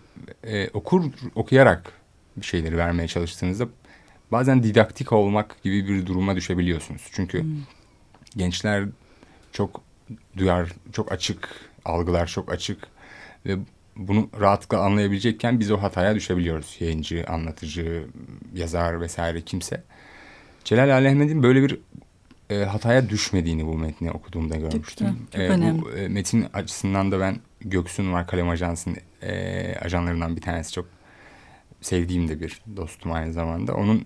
e, 0.44 0.70
okur 0.70 1.04
okuyarak 1.36 1.94
bir 2.38 2.46
şeyleri 2.46 2.78
vermeye 2.78 3.08
çalıştığınızda 3.08 3.68
bazen 4.32 4.64
didaktik 4.64 5.12
olmak 5.12 5.64
gibi 5.64 5.88
bir 5.88 6.06
duruma 6.06 6.36
düşebiliyorsunuz. 6.36 7.02
Çünkü 7.12 7.42
hmm. 7.42 7.58
gençler 8.38 8.86
çok 9.52 9.82
duyar, 10.38 10.74
çok 10.94 11.12
açık, 11.12 11.50
algılar 11.86 12.28
çok 12.28 12.52
açık 12.52 12.88
ve 13.46 13.58
bunu 13.98 14.30
rahatlıkla 14.40 14.80
anlayabilecekken 14.80 15.60
biz 15.60 15.72
o 15.72 15.78
hataya 15.78 16.16
düşebiliyoruz. 16.16 16.78
Yayıncı, 16.80 17.26
anlatıcı, 17.28 18.06
yazar 18.56 19.02
vesaire 19.02 19.42
kimse. 19.42 19.84
Celal 20.64 20.90
Aleyhmet'in 20.90 21.44
böyle 21.44 21.62
bir 21.62 21.80
e, 22.50 22.66
hataya 22.66 23.10
düşmediğini 23.10 23.66
bu 23.66 23.78
metni 23.78 24.12
okuduğumda 24.12 24.56
görmüştüm. 24.56 25.08
Çok, 25.08 25.32
çok 25.32 25.42
e, 25.42 25.82
Bu 25.82 25.92
e, 25.92 26.08
metin 26.08 26.46
açısından 26.54 27.12
da 27.12 27.20
ben 27.20 27.38
Göksun 27.62 28.14
var 28.14 28.28
Kalem 28.28 28.50
Ajansı'nın 28.50 28.98
e, 29.22 29.76
ajanlarından 29.82 30.36
bir 30.36 30.42
tanesi 30.42 30.72
çok 30.72 30.86
sevdiğim 31.82 32.28
de 32.28 32.40
bir 32.40 32.62
dostum 32.78 33.12
aynı 33.12 33.34
zamanda. 33.34 33.74
Onun 33.74 34.06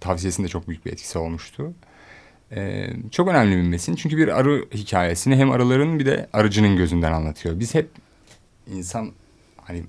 tavsiyesinde 0.00 0.48
çok 0.48 0.68
büyük 0.68 0.86
bir 0.86 0.92
etkisi 0.92 1.18
olmuştu. 1.18 1.72
Ee, 2.52 2.90
çok 3.10 3.28
önemli 3.28 3.56
bir 3.56 3.62
metin. 3.62 3.94
Çünkü 3.94 4.16
bir 4.16 4.28
arı 4.40 4.64
hikayesini 4.74 5.36
hem 5.36 5.50
arıların 5.50 5.98
bir 5.98 6.06
de 6.06 6.28
arıcının 6.32 6.76
gözünden 6.76 7.12
anlatıyor. 7.12 7.60
Biz 7.60 7.74
hep 7.74 7.88
insan 8.66 9.12
hani 9.64 9.84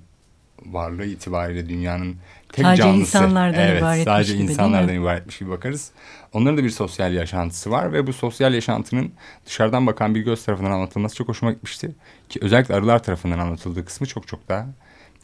varlığı 0.65 1.05
itibariyle 1.05 1.69
dünyanın 1.69 2.15
tek 2.53 2.65
sadece 2.65 2.83
canlısı. 2.83 3.01
insanlardan 3.01 3.59
evet, 3.59 3.81
ibaretmiş 3.81 4.05
sadece 4.05 4.33
gibi, 4.33 4.43
insanlardan 4.43 4.95
ibaretmiş 4.95 5.37
gibi 5.37 5.49
bakarız. 5.49 5.91
Onların 6.33 6.57
da 6.57 6.63
bir 6.63 6.69
sosyal 6.69 7.13
yaşantısı 7.13 7.71
var 7.71 7.93
ve 7.93 8.07
bu 8.07 8.13
sosyal 8.13 8.53
yaşantının 8.53 9.11
dışarıdan 9.45 9.87
bakan 9.87 10.15
bir 10.15 10.21
göz 10.21 10.45
tarafından 10.45 10.71
anlatılması 10.71 11.15
çok 11.15 11.27
hoşuma 11.27 11.51
gitmişti. 11.51 11.95
Ki 12.29 12.39
özellikle 12.41 12.75
arılar 12.75 13.03
tarafından 13.03 13.39
anlatıldığı 13.39 13.85
kısmı 13.85 14.07
çok 14.07 14.27
çok 14.27 14.49
daha 14.49 14.67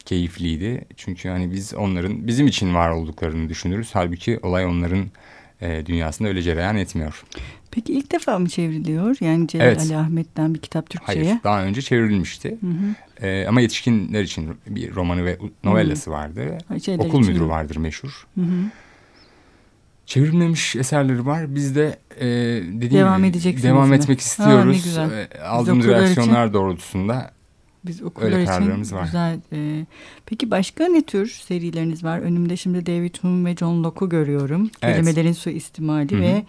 keyifliydi. 0.04 0.84
Çünkü 0.96 1.28
hani 1.28 1.52
biz 1.52 1.74
onların 1.74 2.26
bizim 2.26 2.46
için 2.46 2.74
var 2.74 2.90
olduklarını 2.90 3.48
düşünürüz. 3.48 3.90
Halbuki 3.92 4.38
olay 4.42 4.66
onların 4.66 5.06
e, 5.60 5.86
dünyasında 5.86 6.28
öyle 6.28 6.42
cereyan 6.42 6.76
etmiyor. 6.76 7.24
Peki 7.70 7.92
ilk 7.92 8.12
defa 8.12 8.38
mı 8.38 8.48
çevriliyor? 8.48 9.16
Yani 9.20 9.48
Celal 9.48 9.66
Evet. 9.66 9.80
Ali 9.80 9.96
Ahmet'ten 9.96 10.54
bir 10.54 10.58
kitap 10.58 10.90
Türkçe'ye. 10.90 11.24
Hayır, 11.24 11.38
daha 11.44 11.62
önce 11.64 11.82
çevrilmişti. 11.82 12.58
Hı 12.60 12.66
hı. 12.66 13.26
E, 13.26 13.46
ama 13.48 13.60
yetişkinler 13.60 14.22
için 14.22 14.56
bir 14.66 14.94
romanı 14.94 15.24
ve 15.24 15.38
novellası 15.64 16.10
vardı. 16.10 16.58
Ha, 16.68 16.78
şeyler 16.78 17.04
Okul 17.04 17.18
için 17.20 17.32
müdürü 17.32 17.44
mi? 17.44 17.50
vardır 17.50 17.76
meşhur. 17.76 18.26
Hı 18.34 18.40
hı. 18.40 18.64
Çevrilmemiş 20.06 20.76
eserleri 20.76 21.26
var. 21.26 21.54
Biz 21.54 21.76
de 21.76 21.98
e, 22.20 22.26
dediğim 22.72 23.04
Devam 23.04 23.24
gibi 23.24 23.62
devam 23.62 23.92
etmek 23.92 24.18
Ha, 24.18 24.22
istiyoruz. 24.22 24.84
güzel. 24.84 25.10
E, 25.10 25.42
aldığımız 25.42 25.86
reaksiyonlar 25.86 26.52
doğrultusunda 26.52 27.30
Biz 27.86 28.02
okullar 28.02 28.26
Öyle 28.32 28.42
için 28.42 28.92
var. 28.92 29.04
güzel. 29.04 29.40
e, 29.52 29.86
peki 30.26 30.50
başka 30.50 30.86
ne 30.88 31.02
tür 31.02 31.26
serileriniz 31.28 32.04
var? 32.04 32.18
Önümde 32.18 32.56
şimdi 32.56 32.86
David 32.86 33.14
Hume 33.20 33.50
ve 33.50 33.56
John 33.56 33.84
Locke'u 33.84 34.08
görüyorum. 34.08 34.70
Evet. 34.82 34.96
Kelimelerin 34.96 35.32
suistimali 35.32 36.12
Hı 36.12 36.16
hı. 36.16 36.20
ve 36.20 36.44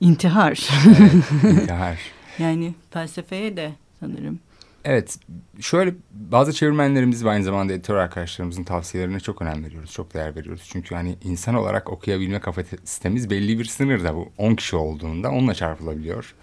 intihar. 0.00 0.68
evet, 1.00 1.12
intihar. 1.60 1.98
yani 2.38 2.74
felsefeye 2.90 3.56
de 3.56 3.72
sanırım. 4.00 4.38
Evet, 4.84 5.18
şöyle 5.60 5.94
bazı 6.12 6.52
çevirmenlerimiz 6.52 7.24
ve 7.24 7.30
aynı 7.30 7.44
zamanda 7.44 7.72
editör 7.72 7.96
arkadaşlarımızın 7.96 8.64
tavsiyelerine 8.64 9.20
çok 9.20 9.42
önem 9.42 9.64
veriyoruz, 9.64 9.92
çok 9.92 10.14
değer 10.14 10.36
veriyoruz. 10.36 10.68
Çünkü 10.72 10.94
hani 10.94 11.16
insan 11.24 11.54
olarak 11.54 11.90
okuyabilme 11.90 12.40
kapasitemiz 12.40 13.30
belli 13.30 13.58
bir 13.58 13.64
sınırda 13.64 14.14
bu. 14.14 14.28
10 14.38 14.54
kişi 14.54 14.76
olduğunda 14.76 15.30
onunla 15.30 15.54
çarpılabiliyor. 15.54 16.34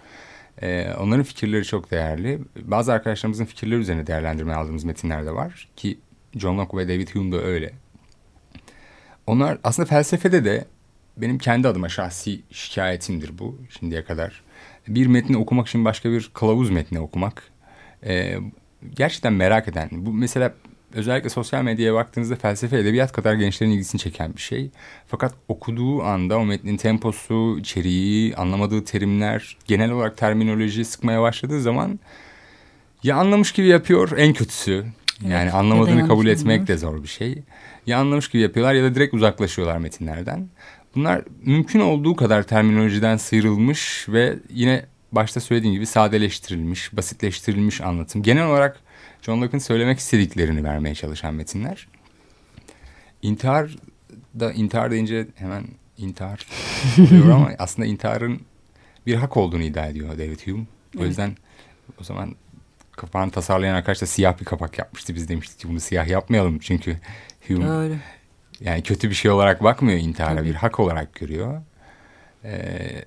Ee, 0.62 0.92
onların 0.98 1.24
fikirleri 1.24 1.64
çok 1.64 1.90
değerli. 1.90 2.38
Bazı 2.62 2.92
arkadaşlarımızın 2.92 3.44
fikirleri 3.44 3.80
üzerine 3.80 4.06
değerlendirme 4.06 4.54
aldığımız 4.54 4.84
metinler 4.84 5.26
de 5.26 5.34
var. 5.34 5.68
Ki 5.76 5.98
John 6.36 6.58
Locke 6.58 6.76
ve 6.76 6.88
David 6.88 7.08
Hume 7.08 7.32
da 7.32 7.42
öyle. 7.42 7.72
Onlar 9.26 9.58
aslında 9.64 9.88
felsefede 9.88 10.44
de 10.44 10.64
benim 11.16 11.38
kendi 11.38 11.68
adıma 11.68 11.88
şahsi 11.88 12.42
şikayetimdir 12.50 13.38
bu 13.38 13.58
şimdiye 13.80 14.04
kadar. 14.04 14.42
Bir 14.88 15.06
metni 15.06 15.36
okumak 15.36 15.68
için 15.68 15.84
başka 15.84 16.10
bir 16.10 16.30
kılavuz 16.34 16.70
metni 16.70 17.00
okumak 17.00 17.42
e, 18.06 18.36
gerçekten 18.94 19.32
merak 19.32 19.68
eden. 19.68 19.88
Bu 19.92 20.12
mesela 20.12 20.54
özellikle 20.94 21.28
sosyal 21.28 21.62
medyaya 21.62 21.94
baktığınızda 21.94 22.36
felsefe 22.36 22.78
edebiyat 22.78 23.12
kadar 23.12 23.34
gençlerin 23.34 23.70
ilgisini 23.70 24.00
çeken 24.00 24.34
bir 24.34 24.40
şey. 24.40 24.70
Fakat 25.06 25.34
okuduğu 25.48 26.02
anda 26.02 26.38
o 26.38 26.44
metnin 26.44 26.76
temposu, 26.76 27.58
içeriği, 27.58 28.36
anlamadığı 28.36 28.84
terimler, 28.84 29.56
genel 29.66 29.90
olarak 29.90 30.16
terminoloji 30.16 30.84
sıkmaya 30.84 31.22
başladığı 31.22 31.60
zaman 31.60 31.98
ya 33.02 33.16
anlamış 33.16 33.52
gibi 33.52 33.66
yapıyor 33.66 34.18
en 34.18 34.32
kötüsü. 34.32 34.72
Evet, 35.22 35.32
Yani 35.32 35.46
ya 35.46 35.52
da 35.52 35.56
anlamadığını 35.56 36.08
kabul 36.08 36.26
etmek 36.26 36.66
de 36.66 36.76
zor 36.76 37.02
bir 37.02 37.08
şey. 37.08 37.42
Ya 37.86 37.98
anlamış 37.98 38.28
gibi 38.28 38.42
yapıyorlar 38.42 38.74
ya 38.74 38.84
da 38.84 38.94
direkt 38.94 39.14
uzaklaşıyorlar 39.14 39.78
metinlerden. 39.78 40.48
Bunlar 40.94 41.22
mümkün 41.42 41.80
olduğu 41.80 42.16
kadar 42.16 42.42
terminolojiden 42.42 43.16
sıyrılmış 43.16 44.06
ve 44.08 44.38
yine 44.50 44.86
başta 45.12 45.40
söylediğim 45.40 45.74
gibi 45.74 45.86
sadeleştirilmiş, 45.86 46.96
basitleştirilmiş 46.96 47.80
anlatım. 47.80 48.22
Genel 48.22 48.46
olarak 48.46 48.80
John 49.26 49.42
Locke'ın 49.42 49.58
söylemek 49.58 49.98
istediklerini 49.98 50.64
vermeye 50.64 50.94
çalışan 50.94 51.34
metinler. 51.34 51.88
İntihar 53.22 53.76
da 54.40 54.52
intihar 54.52 54.90
deyince 54.90 55.26
hemen 55.34 55.64
intihar 55.98 56.46
oluyor 56.98 57.30
ama 57.30 57.50
aslında 57.58 57.86
intiharın 57.86 58.40
bir 59.06 59.14
hak 59.14 59.36
olduğunu 59.36 59.62
iddia 59.62 59.86
ediyor 59.86 60.18
David 60.18 60.40
Hume. 60.46 60.60
O 60.62 60.98
Evet. 60.98 61.08
yüzden 61.08 61.36
o 62.00 62.04
zaman 62.04 62.36
kapağını 62.92 63.30
tasarlayan 63.30 63.74
arkadaş 63.74 64.02
da 64.02 64.06
siyah 64.06 64.40
bir 64.40 64.44
kapak 64.44 64.78
yapmıştı. 64.78 65.14
Biz 65.14 65.28
demiştik 65.28 65.58
ki 65.58 65.68
bunu 65.68 65.80
siyah 65.80 66.06
yapmayalım 66.06 66.58
çünkü 66.58 67.00
Hume 67.48 67.66
Doğru. 67.66 67.96
yani 68.60 68.82
kötü 68.82 69.10
bir 69.10 69.14
şey 69.14 69.30
olarak 69.30 69.62
bakmıyor 69.62 69.98
intihara 69.98 70.36
Tabii. 70.36 70.48
bir 70.48 70.54
hak 70.54 70.80
olarak 70.80 71.14
görüyor. 71.14 71.62
Ee, 72.44 73.04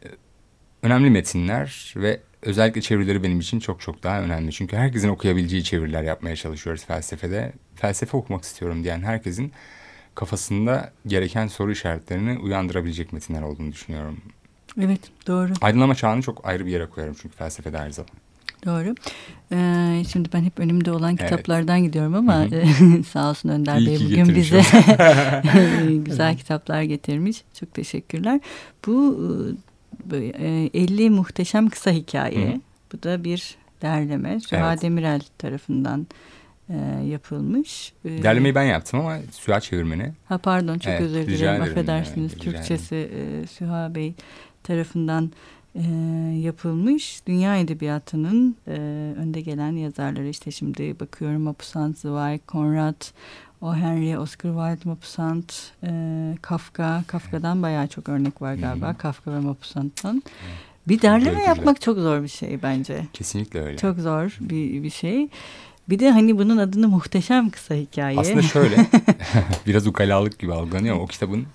önemli 0.84 1.10
metinler 1.10 1.94
ve 1.96 2.20
özellikle 2.41 2.81
çevirileri 2.81 3.24
benim 3.24 3.39
için 3.39 3.60
çok 3.60 3.81
çok 3.81 4.03
daha 4.03 4.22
önemli. 4.22 4.51
Çünkü 4.51 4.77
herkesin 4.77 5.10
okuyabileceği 5.10 5.63
çeviriler 5.63 6.03
yapmaya 6.03 6.36
çalışıyoruz 6.36 6.86
felsefede. 6.86 7.53
Felsefe 7.75 8.17
okumak 8.17 8.43
istiyorum 8.43 8.84
diyen 8.84 9.01
herkesin 9.01 9.51
kafasında 10.15 10.91
gereken 11.08 11.48
soru 11.48 11.72
işaretlerini 11.72 12.39
uyandırabilecek 12.39 13.13
metinler 13.13 13.41
olduğunu 13.41 13.72
düşünüyorum. 13.72 14.17
Evet 14.81 15.01
doğru. 15.27 15.53
Aydınlama 15.62 15.96
çağını 15.96 16.22
çok 16.22 16.48
ayrı 16.48 16.65
bir 16.65 16.72
yere 16.72 16.86
koyarım 16.86 17.15
çünkü 17.22 17.36
felsefede 17.36 17.77
her 17.77 17.89
zaman. 17.89 18.12
Doğru. 18.65 18.96
Ee, 19.51 20.03
şimdi 20.12 20.29
ben 20.34 20.43
hep 20.43 20.60
önümde 20.60 20.91
olan 20.91 21.10
Evet. 21.19 21.29
kitaplardan 21.29 21.84
gidiyorum 21.84 22.15
ama 22.15 22.46
e, 22.46 22.65
sağ 23.12 23.29
olsun 23.29 23.50
Önder 23.50 23.77
İyi 23.77 23.88
Bey 23.88 24.00
bugün 24.05 24.36
bize 24.36 24.62
güzel 26.05 26.38
kitaplar 26.38 26.81
getirmiş. 26.81 27.43
Çok 27.60 27.74
teşekkürler. 27.74 28.39
Bu 28.88 29.19
e, 29.24 29.27
50 30.12 31.10
muhteşem 31.10 31.70
kısa 31.70 31.91
hikaye. 31.91 32.53
Hı. 32.53 32.60
Bu 32.94 33.03
da 33.03 33.24
bir 33.24 33.56
derleme. 33.82 34.39
Süha 34.39 34.72
Evet. 34.72 34.82
Demirel 34.82 35.22
tarafından 35.38 36.08
e, 36.70 36.75
yapılmış. 37.08 37.94
Ee, 38.06 38.24
Derlemeyi 38.24 38.56
ben 38.56 38.63
yaptım 38.63 39.00
ama 39.00 39.18
Süha 39.32 39.60
çevirmeni. 39.60 40.13
Ha 40.25 40.38
pardon 40.38 40.77
çok 40.77 40.94
Evet, 40.94 41.01
özür 41.01 41.27
dilerim. 41.27 41.62
Affedersiniz. 41.62 42.36
Rica 42.36 42.44
Türkçesi 42.44 42.96
e, 42.96 43.48
Süha 43.48 43.96
Bey 43.96 44.13
tarafından 44.63 45.32
e, 45.75 45.82
yapılmış. 46.39 47.22
Dünya 47.27 47.58
edebiyatının 47.58 48.56
e, 48.68 48.72
önde 49.18 49.41
gelen 49.41 49.72
yazarları 49.72 50.27
işte 50.27 50.51
şimdi 50.51 51.00
bakıyorum 51.00 51.41
Maupassant, 51.41 51.98
Zweig, 51.98 52.41
Conrad, 52.48 53.01
O. 53.62 53.75
Henry, 53.75 54.18
Oscar 54.18 54.50
Wilde, 54.50 54.89
Maupassant, 54.89 55.72
e, 55.84 55.89
Kafka. 56.42 57.04
Kafka'dan 57.08 57.63
bayağı 57.63 57.88
çok 57.88 58.10
örnek 58.10 58.42
var 58.42 58.54
galiba. 58.54 58.88
Hı 58.88 58.92
hı. 58.92 58.98
Kafka 58.98 59.32
ve 59.34 59.39
Maupassant'tan. 59.39 60.24
Bir 60.88 61.01
derleme 61.01 61.30
Öyküler. 61.30 61.48
yapmak 61.48 61.82
çok 61.82 61.98
zor 61.98 62.24
bir 62.24 62.28
şey 62.28 62.63
bence. 62.63 63.06
Kesinlikle 63.13 63.62
öyle. 63.62 63.78
Çok 63.78 64.00
zor 64.00 64.38
bir, 64.39 64.84
bir 64.84 64.89
şey. 64.89 65.28
Bir 65.89 66.00
de 66.00 66.12
hani 66.12 66.38
bunun 66.38 66.58
adını 66.58 66.88
muhteşem 66.88 67.50
kısa 67.50 67.75
hikaye. 67.75 68.20
Aslında 68.20 68.42
şöyle 68.42 68.75
biraz 69.68 69.88
ukalalık 69.88 70.39
gibi 70.39 70.54
algılanıyor 70.54 70.96
ama 70.96 71.04
o 71.04 71.08
kitabın 71.08 71.48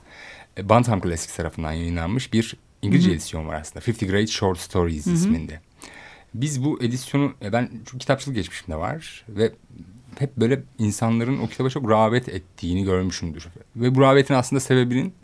e, 0.58 0.68
Bantam 0.68 1.00
Classics 1.00 1.36
tarafından 1.36 1.72
yayınlanmış 1.72 2.32
bir 2.32 2.56
İngilizce 2.82 3.08
Hı 3.08 3.12
hı. 3.12 3.16
edisyon 3.16 3.48
var 3.48 3.54
aslında. 3.54 3.84
50 3.86 4.06
Great 4.10 4.28
Short 4.28 4.58
Stories 4.58 5.06
Hı 5.06 5.10
hı. 5.10 5.14
isminde. 5.14 5.60
Biz 6.34 6.64
bu 6.64 6.82
edisyonu 6.82 7.32
e, 7.42 7.52
ben 7.52 7.70
çünkü 7.72 7.98
kitapçılık 7.98 8.36
geçmişimde 8.36 8.76
var 8.76 9.24
ve 9.28 9.52
hep 10.18 10.36
böyle 10.36 10.62
insanların 10.78 11.38
o 11.38 11.46
kitaba 11.46 11.70
çok 11.70 11.90
rağbet 11.90 12.28
ettiğini 12.28 12.84
görmüşümdür. 12.84 13.46
Ve 13.76 13.94
bu 13.94 14.00
rağbetin 14.00 14.34
aslında 14.34 14.60
sebebinin 14.60 15.14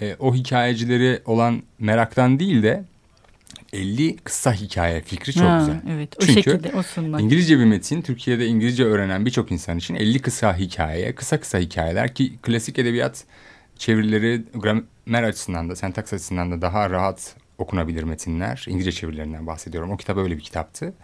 e, 0.00 0.16
o 0.18 0.34
hikayecileri 0.34 1.22
olan 1.24 1.62
meraktan 1.78 2.38
değil 2.38 2.62
de 2.62 2.84
50 3.72 4.16
kısa 4.16 4.52
hikaye 4.52 5.00
fikri 5.00 5.32
çok 5.32 5.42
Ha, 5.42 5.58
güzel. 5.58 5.80
Evet 5.88 6.16
o 6.18 6.20
Çünkü 6.20 6.32
şekilde 6.32 6.72
o 6.76 6.82
sunmak. 6.82 7.20
İngilizce 7.20 7.58
bir 7.58 7.64
metin 7.64 8.02
Türkiye'de 8.02 8.46
İngilizce 8.46 8.84
öğrenen 8.84 9.26
birçok 9.26 9.52
insan 9.52 9.78
için 9.78 9.94
50 9.94 10.18
kısa 10.18 10.56
hikaye, 10.58 11.14
kısa 11.14 11.40
kısa 11.40 11.58
hikayeler 11.58 12.14
ki 12.14 12.38
klasik 12.42 12.78
edebiyat 12.78 13.24
çevirileri 13.78 14.42
gramer 14.54 15.22
açısından 15.22 15.70
da 15.70 15.76
sentaks 15.76 16.12
açısından 16.12 16.52
da 16.52 16.62
daha 16.62 16.90
rahat 16.90 17.36
okunabilir 17.58 18.02
metinler. 18.02 18.64
İngilizce 18.68 18.92
çevirilerinden 18.92 19.46
bahsediyorum. 19.46 19.90
O 19.90 19.96
kitap 19.96 20.16
öyle 20.16 20.36
bir 20.36 20.42
kitaptı. 20.42 20.94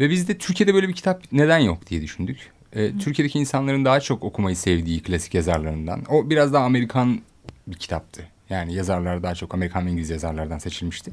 Ve 0.00 0.10
biz 0.10 0.28
de 0.28 0.38
Türkiye'de 0.38 0.74
böyle 0.74 0.88
bir 0.88 0.92
kitap 0.92 1.22
neden 1.32 1.58
yok 1.58 1.86
diye 1.86 2.02
düşündük. 2.02 2.50
Ee, 2.74 2.98
Türkiye'deki 2.98 3.38
insanların 3.38 3.84
daha 3.84 4.00
çok 4.00 4.24
okumayı 4.24 4.56
sevdiği 4.56 5.02
klasik 5.02 5.34
yazarlarından. 5.34 6.02
O 6.08 6.30
biraz 6.30 6.52
daha 6.52 6.64
Amerikan 6.64 7.20
bir 7.66 7.76
kitaptı. 7.76 8.28
Yani 8.50 8.74
yazarlar 8.74 9.22
daha 9.22 9.34
çok 9.34 9.54
Amerikan 9.54 9.86
ve 9.86 9.90
İngiliz 9.90 10.10
yazarlardan 10.10 10.58
seçilmişti. 10.58 11.12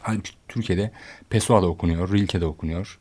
Halbuki 0.00 0.30
Türkiye'de 0.48 0.90
Pessoa 1.30 1.62
da 1.62 1.66
okunuyor, 1.66 2.12
Rilke 2.12 2.40
de 2.40 2.46
okunuyor. 2.46 2.98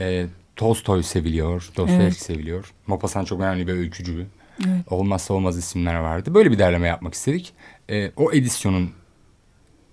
Ee, 0.00 0.26
Tolstoy 0.56 1.02
seviliyor, 1.02 1.70
Dostoyevski 1.76 2.02
Evet. 2.02 2.16
seviliyor. 2.16 2.72
Maupassant 2.86 3.28
çok 3.28 3.40
önemli 3.40 3.66
bir 3.66 3.72
öykücü. 3.72 4.26
Evet. 4.66 4.92
Olmazsa 4.92 5.34
olmaz 5.34 5.58
isimler 5.58 5.94
vardı. 5.94 6.34
Böyle 6.34 6.50
bir 6.50 6.58
derleme 6.58 6.86
yapmak 6.88 7.14
istedik. 7.14 7.52
Ee, 7.90 8.12
o 8.16 8.32
edisyonun 8.32 8.90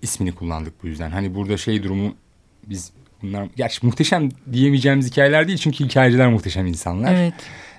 ismini 0.02 0.36
kullandık 0.36 0.84
bu 0.84 0.88
yüzden. 0.88 1.10
Hani 1.12 1.36
burada 1.36 1.58
şey 1.58 1.84
durumu 1.84 2.16
biz 2.68 2.92
bunlar 3.24 3.48
gerçi 3.56 3.86
muhteşem 3.86 4.30
diyemeyeceğimiz 4.54 5.12
hikayeler 5.12 5.48
değil 5.48 5.58
çünkü 5.58 5.86
hikayeciler 5.86 6.30
muhteşem 6.30 6.68
insanlar. 6.68 7.14
Evet. 7.14 7.34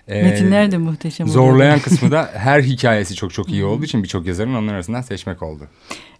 Ee, 0.08 0.22
Metinler 0.22 0.72
de 0.72 0.78
muhteşem. 0.78 1.28
Zorlayan 1.28 1.80
kısmı 1.84 2.10
da 2.10 2.30
her 2.34 2.62
hikayesi 2.62 3.14
çok 3.14 3.32
çok 3.32 3.48
iyi 3.50 3.64
olduğu 3.64 3.84
için 3.84 4.02
birçok 4.02 4.26
yazarın 4.26 4.54
onlar 4.54 4.74
arasından 4.74 5.02
seçmek 5.02 5.42
oldu. 5.42 5.68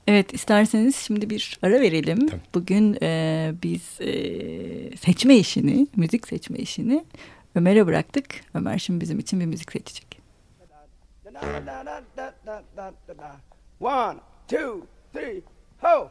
Evet 0.07 0.35
isterseniz 0.35 0.97
şimdi 0.97 1.31
bir 1.31 1.59
ara 1.63 1.81
verelim. 1.81 2.29
Tabii. 2.29 2.41
Bugün 2.55 2.99
e, 3.03 3.53
biz 3.63 4.01
e, 4.01 4.97
seçme 4.97 5.37
işini, 5.37 5.87
müzik 5.97 6.29
seçme 6.29 6.59
işini 6.59 7.05
Ömer'e 7.55 7.87
bıraktık. 7.87 8.27
Ömer 8.55 8.79
şimdi 8.79 9.01
bizim 9.01 9.19
için 9.19 9.41
bir 9.41 9.47
müzik 9.47 9.73
seçecek. 9.73 10.23
One, 13.81 14.19
two, 14.49 14.87
three, 15.13 15.43
ho! 15.81 16.11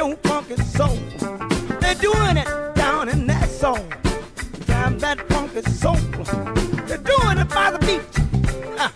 Your 0.00 0.16
funky 0.16 0.56
soul. 0.56 0.96
They're 1.78 1.94
doing 1.96 2.38
it 2.38 2.48
down 2.74 3.10
in 3.10 3.26
that 3.26 3.50
soul. 3.50 3.84
Drive 4.64 4.98
that 5.00 5.18
funky 5.28 5.60
soul. 5.60 5.96
They're 6.86 7.04
doing 7.12 7.36
it 7.36 7.48
by 7.50 7.70
the 7.70 7.80
beach. 7.80 8.14
Huh. 8.78 8.90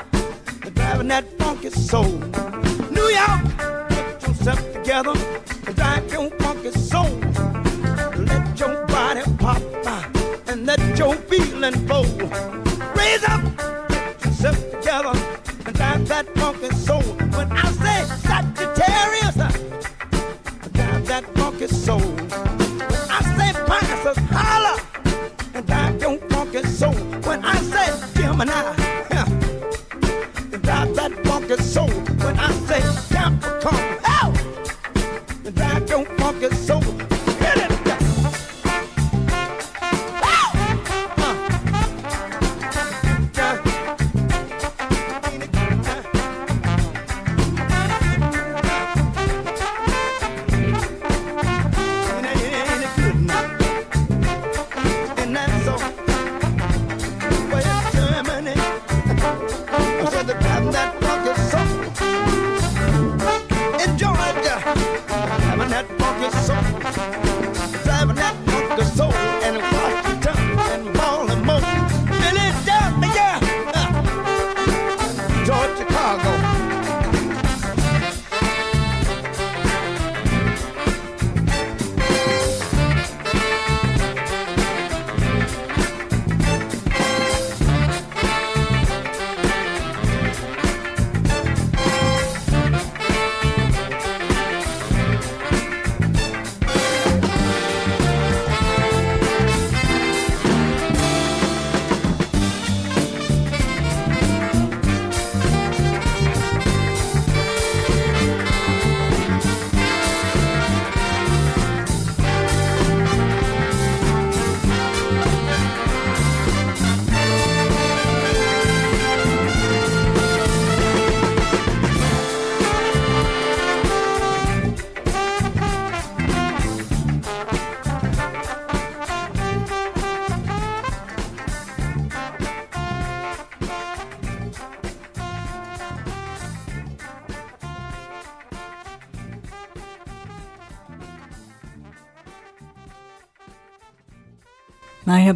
They're 0.63 0.71
driving 0.71 1.09
that 1.09 1.27
funky 1.39 1.69
soul. 1.69 2.13
New 2.91 3.09
York, 3.21 3.43
get 3.91 4.23
yourself 4.27 4.73
together 4.73 5.54
Gemini, 28.35 28.51
yeah, 29.13 29.25
drive 30.63 30.97
that 30.97 31.13
funky 31.25 31.57
soul. 31.63 31.89
When 31.89 32.37
I 32.37 32.51
say 32.67 33.14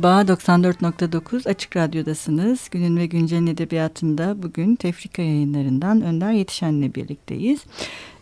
Merhaba, 0.02 0.32
94.9 0.32 1.48
Açık 1.48 1.76
Radyo'dasınız. 1.76 2.68
Günün 2.70 2.96
ve 2.96 3.06
Güncel'in 3.06 3.46
edebiyatında 3.46 4.42
bugün 4.42 4.74
Tefrika 4.74 5.22
yayınlarından 5.22 6.02
Önder 6.02 6.32
Yetişen'le 6.32 6.94
birlikteyiz. 6.94 7.64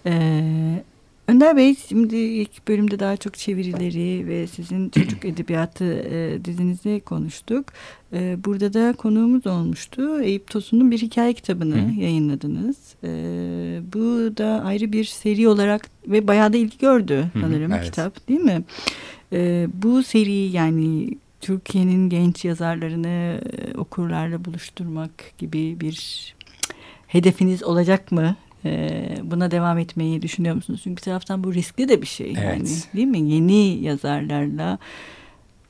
Ee, 0.06 0.82
Önder 1.28 1.56
Bey, 1.56 1.74
şimdi 1.88 2.16
ilk 2.16 2.68
bölümde 2.68 2.98
daha 2.98 3.16
çok 3.16 3.38
çevirileri 3.38 4.28
ve 4.28 4.46
sizin 4.46 4.88
çocuk 4.94 5.24
edebiyatı 5.24 5.84
e, 5.84 6.44
dizinizi 6.44 7.02
konuştuk. 7.04 7.66
E, 8.12 8.36
burada 8.44 8.74
da 8.74 8.92
konuğumuz 8.92 9.46
olmuştu. 9.46 10.20
Eyüp 10.20 10.50
Tosun'un 10.50 10.90
bir 10.90 10.98
hikaye 10.98 11.32
kitabını 11.32 11.76
Hı. 11.76 12.00
yayınladınız. 12.00 12.76
E, 13.04 13.08
bu 13.92 14.36
da 14.36 14.62
ayrı 14.64 14.92
bir 14.92 15.04
seri 15.04 15.48
olarak 15.48 15.88
ve 16.06 16.28
bayağı 16.28 16.52
da 16.52 16.56
ilgi 16.56 16.78
gördü 16.78 17.26
sanırım 17.32 17.72
evet. 17.72 17.84
kitap 17.84 18.28
değil 18.28 18.40
mi? 18.40 18.64
E, 19.32 19.68
bu 19.82 20.02
seri 20.02 20.32
yani 20.32 21.16
Türkiye'nin 21.46 22.08
genç 22.08 22.44
yazarlarını 22.44 23.40
e, 23.58 23.78
okurlarla 23.78 24.44
buluşturmak 24.44 25.10
gibi 25.38 25.80
bir 25.80 26.34
hedefiniz 27.06 27.62
olacak 27.62 28.12
mı? 28.12 28.36
E, 28.64 29.00
buna 29.22 29.50
devam 29.50 29.78
etmeyi 29.78 30.22
düşünüyor 30.22 30.54
musunuz? 30.54 30.80
Çünkü 30.84 30.96
bir 30.96 31.02
taraftan 31.02 31.44
bu 31.44 31.54
riskli 31.54 31.88
de 31.88 32.02
bir 32.02 32.06
şey. 32.06 32.34
Evet. 32.38 32.44
Yani 32.44 32.68
değil 32.94 33.06
mi? 33.06 33.30
Yeni 33.30 33.82
yazarlarla 33.82 34.78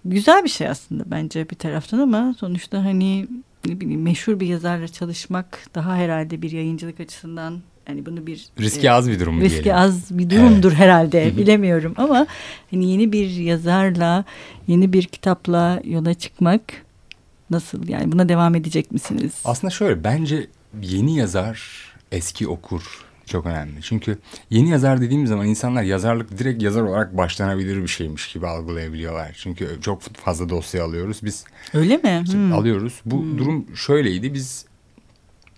güzel 0.04 0.44
bir 0.44 0.48
şey 0.48 0.68
aslında 0.68 1.04
bence 1.06 1.50
bir 1.50 1.56
taraftan 1.56 1.98
ama 1.98 2.34
sonuçta 2.38 2.84
hani 2.84 3.26
ne 3.66 3.80
bileyim 3.80 4.02
meşhur 4.02 4.40
bir 4.40 4.46
yazarla 4.46 4.88
çalışmak 4.88 5.66
daha 5.74 5.94
herhalde 5.94 6.42
bir 6.42 6.50
yayıncılık 6.50 7.00
açısından 7.00 7.60
yani 7.88 8.06
bunu 8.06 8.26
bir 8.26 8.46
riski 8.60 8.86
e, 8.86 8.90
az 8.90 9.10
bir 9.10 9.20
durum 9.20 9.40
riski 9.40 9.64
diyelim. 9.64 9.82
az 9.82 10.18
bir 10.18 10.30
durumdur 10.30 10.68
evet. 10.68 10.80
herhalde 10.80 11.36
bilemiyorum 11.36 11.94
ama 11.96 12.26
hani 12.70 12.90
yeni 12.90 13.12
bir 13.12 13.30
yazarla 13.30 14.24
yeni 14.68 14.92
bir 14.92 15.04
kitapla 15.04 15.80
yola 15.84 16.14
çıkmak 16.14 16.62
nasıl 17.50 17.88
yani 17.88 18.12
buna 18.12 18.28
devam 18.28 18.54
edecek 18.54 18.92
misiniz? 18.92 19.32
Aslında 19.44 19.70
şöyle 19.70 20.04
bence 20.04 20.46
yeni 20.82 21.16
yazar 21.16 21.86
eski 22.12 22.48
okur 22.48 23.06
çok 23.26 23.46
önemli. 23.46 23.82
Çünkü 23.82 24.18
yeni 24.50 24.70
yazar 24.70 25.00
dediğimiz 25.00 25.28
zaman 25.28 25.46
insanlar 25.46 25.82
yazarlık 25.82 26.38
direkt 26.38 26.62
yazar 26.62 26.82
olarak 26.82 27.16
başlanabilir 27.16 27.82
bir 27.82 27.88
şeymiş 27.88 28.32
gibi 28.32 28.46
algılayabiliyorlar. 28.46 29.32
Çünkü 29.38 29.78
çok 29.80 30.02
fazla 30.02 30.48
dosya 30.48 30.84
alıyoruz. 30.84 31.20
Biz 31.22 31.44
Öyle 31.74 31.96
mi? 31.96 32.24
Hmm. 32.32 32.52
Alıyoruz. 32.52 33.00
Bu 33.04 33.22
hmm. 33.22 33.38
durum 33.38 33.76
şöyleydi. 33.76 34.34
Biz 34.34 34.65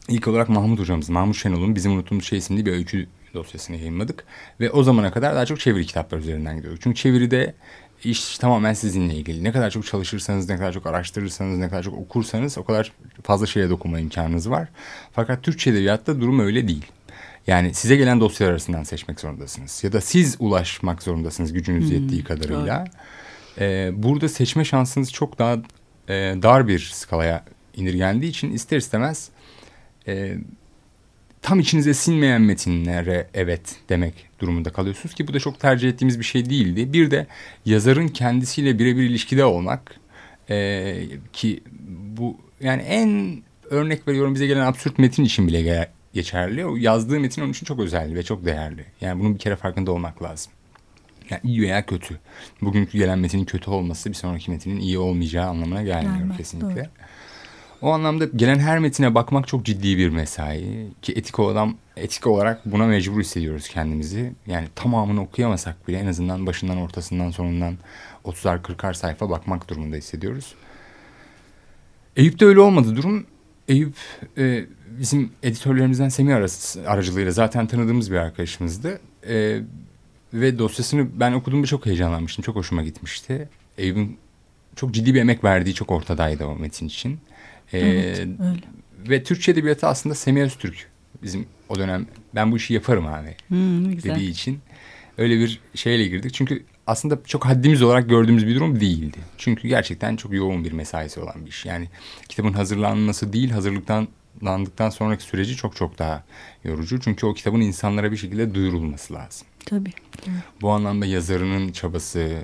İlk 0.08 0.28
olarak 0.28 0.48
Mahmut 0.48 0.80
hocamız, 0.80 1.10
Mahmut 1.10 1.36
Şenol'un 1.36 1.74
Bizim 1.74 1.92
Unuttuğumuz 1.92 2.24
Şey 2.24 2.38
isimli 2.38 2.66
bir 2.66 2.72
öykü 2.72 3.06
dosyasını 3.34 3.76
yayınladık. 3.76 4.24
Ve 4.60 4.70
o 4.70 4.82
zamana 4.82 5.12
kadar 5.12 5.34
daha 5.34 5.46
çok 5.46 5.60
çeviri 5.60 5.86
kitaplar 5.86 6.18
üzerinden 6.18 6.56
gidiyorduk. 6.56 6.82
Çünkü 6.82 6.96
çeviride 6.96 7.54
iş 8.04 8.38
tamamen 8.38 8.72
sizinle 8.72 9.14
ilgili. 9.14 9.44
Ne 9.44 9.52
kadar 9.52 9.70
çok 9.70 9.86
çalışırsanız, 9.86 10.48
ne 10.48 10.56
kadar 10.56 10.72
çok 10.72 10.86
araştırırsanız, 10.86 11.58
ne 11.58 11.68
kadar 11.68 11.82
çok 11.82 11.94
okursanız 11.94 12.58
o 12.58 12.64
kadar 12.64 12.92
fazla 13.22 13.46
şeye 13.46 13.70
dokunma 13.70 14.00
imkanınız 14.00 14.50
var. 14.50 14.68
Fakat 15.12 15.42
Türkçe 15.42 15.70
edebiyatta 15.70 16.20
durum 16.20 16.40
öyle 16.40 16.68
değil. 16.68 16.86
Yani 17.46 17.74
size 17.74 17.96
gelen 17.96 18.20
dosyalar 18.20 18.52
arasından 18.52 18.82
seçmek 18.82 19.20
zorundasınız. 19.20 19.84
Ya 19.84 19.92
da 19.92 20.00
siz 20.00 20.36
ulaşmak 20.38 21.02
zorundasınız 21.02 21.52
gücünüz 21.52 21.90
hmm, 21.90 22.00
yettiği 22.00 22.24
kadarıyla. 22.24 22.84
Ee, 23.60 23.90
burada 23.94 24.28
seçme 24.28 24.64
şansınız 24.64 25.12
çok 25.12 25.38
daha 25.38 25.56
e, 26.08 26.14
dar 26.42 26.68
bir 26.68 26.78
skalaya 26.78 27.44
indirgendiği 27.74 28.30
için 28.30 28.52
ister 28.52 28.76
istemez 28.76 29.30
e, 30.08 30.34
tam 31.42 31.60
içinize 31.60 31.94
sinmeyen 31.94 32.42
metinlere 32.42 33.28
evet 33.34 33.76
demek 33.88 34.14
durumunda 34.38 34.70
kalıyorsunuz 34.72 35.14
ki 35.14 35.28
bu 35.28 35.34
da 35.34 35.40
çok 35.40 35.60
tercih 35.60 35.88
ettiğimiz 35.88 36.18
bir 36.18 36.24
şey 36.24 36.50
değildi. 36.50 36.92
Bir 36.92 37.10
de 37.10 37.26
yazarın 37.64 38.08
kendisiyle 38.08 38.78
birebir 38.78 39.02
ilişkide 39.02 39.44
olmak 39.44 39.94
e, 40.50 40.96
ki 41.32 41.62
bu 42.18 42.36
yani 42.60 42.82
en 42.82 43.42
örnek 43.70 44.08
veriyorum 44.08 44.34
bize 44.34 44.46
gelen 44.46 44.66
absürt 44.66 44.98
metin 44.98 45.24
için 45.24 45.48
bile 45.48 45.88
geçerli. 46.14 46.66
O 46.66 46.76
yazdığı 46.76 47.20
metin 47.20 47.42
onun 47.42 47.50
için 47.50 47.66
çok 47.66 47.80
özel 47.80 48.14
ve 48.14 48.22
çok 48.22 48.44
değerli. 48.44 48.84
Yani 49.00 49.20
bunun 49.20 49.34
bir 49.34 49.38
kere 49.38 49.56
farkında 49.56 49.92
olmak 49.92 50.22
lazım. 50.22 50.52
Yani 51.30 51.40
iyi 51.44 51.62
veya 51.62 51.86
kötü. 51.86 52.18
Bugünkü 52.62 52.98
gelen 52.98 53.18
metinin 53.18 53.44
kötü 53.44 53.70
olması 53.70 54.08
bir 54.08 54.14
sonraki 54.14 54.50
metinin 54.50 54.80
iyi 54.80 54.98
olmayacağı 54.98 55.48
anlamına 55.48 55.82
gelmiyor 55.82 56.36
kesinlikle. 56.36 56.80
Doğru. 56.80 56.90
O 57.82 57.92
anlamda 57.92 58.24
gelen 58.24 58.58
her 58.58 58.78
metine 58.78 59.14
bakmak 59.14 59.48
çok 59.48 59.64
ciddi 59.64 59.98
bir 59.98 60.08
mesai. 60.08 60.88
Ki 61.02 61.12
etik 61.12 61.40
adam 61.40 61.76
etik 61.96 62.26
olarak 62.26 62.66
buna 62.66 62.86
mecbur 62.86 63.20
hissediyoruz 63.20 63.68
kendimizi. 63.68 64.32
Yani 64.46 64.68
tamamını 64.74 65.22
okuyamasak 65.22 65.88
bile 65.88 65.98
en 65.98 66.06
azından 66.06 66.46
başından 66.46 66.76
ortasından 66.76 67.30
sonundan 67.30 67.78
30'ar 68.24 68.62
40'ar 68.62 68.94
sayfa 68.94 69.30
bakmak 69.30 69.70
durumunda 69.70 69.96
hissediyoruz. 69.96 70.54
Eyüp'te 72.16 72.44
öyle 72.44 72.60
olmadı 72.60 72.96
durum. 72.96 73.26
Eyüp 73.68 73.94
e, 74.38 74.64
bizim 74.98 75.32
editörlerimizden 75.42 76.08
Semih 76.08 76.36
arası, 76.36 76.90
aracılığıyla 76.90 77.32
zaten 77.32 77.66
tanıdığımız 77.66 78.10
bir 78.10 78.16
arkadaşımızdı. 78.16 79.00
E, 79.28 79.60
ve 80.34 80.58
dosyasını 80.58 81.20
ben 81.20 81.32
okuduğumda 81.32 81.66
çok 81.66 81.86
heyecanlanmıştım. 81.86 82.42
Çok 82.42 82.56
hoşuma 82.56 82.82
gitmişti. 82.82 83.48
Eyüp'ün 83.78 84.16
çok 84.76 84.94
ciddi 84.94 85.14
bir 85.14 85.20
emek 85.20 85.44
verdiği 85.44 85.74
çok 85.74 85.90
ortadaydı 85.90 86.44
o 86.44 86.56
metin 86.56 86.86
için. 86.86 87.20
E, 87.72 87.78
evet, 87.78 88.18
öyle. 88.18 88.60
Ve 89.10 89.22
Türkçe 89.22 89.52
edebiyatı 89.52 89.86
aslında 89.86 90.14
Semih 90.14 90.42
Öztürk 90.42 90.88
bizim 91.22 91.46
o 91.68 91.78
dönem 91.78 92.06
ben 92.34 92.52
bu 92.52 92.56
işi 92.56 92.74
yaparım 92.74 93.06
abi 93.06 93.36
hmm, 93.48 93.94
güzel. 93.94 94.14
dediği 94.14 94.30
için 94.30 94.60
öyle 95.18 95.38
bir 95.38 95.60
şeyle 95.74 96.08
girdik. 96.08 96.34
Çünkü 96.34 96.64
aslında 96.86 97.18
çok 97.26 97.46
haddimiz 97.46 97.82
olarak 97.82 98.08
gördüğümüz 98.08 98.46
bir 98.46 98.54
durum 98.54 98.80
değildi. 98.80 99.18
Çünkü 99.38 99.68
gerçekten 99.68 100.16
çok 100.16 100.32
yoğun 100.32 100.64
bir 100.64 100.72
mesaisi 100.72 101.20
olan 101.20 101.46
bir 101.46 101.50
iş. 101.50 101.66
Yani 101.66 101.88
kitabın 102.28 102.52
hazırlanması 102.52 103.32
değil, 103.32 103.50
hazırlıktan 103.50 104.08
landıktan 104.44 104.90
sonraki 104.90 105.24
süreci 105.24 105.56
çok 105.56 105.76
çok 105.76 105.98
daha 105.98 106.24
yorucu. 106.64 107.00
Çünkü 107.00 107.26
o 107.26 107.34
kitabın 107.34 107.60
insanlara 107.60 108.12
bir 108.12 108.16
şekilde 108.16 108.54
duyurulması 108.54 109.14
lazım. 109.14 109.46
Tabii. 109.66 109.92
Bu 110.60 110.70
anlamda 110.70 111.06
yazarının 111.06 111.72
çabası, 111.72 112.38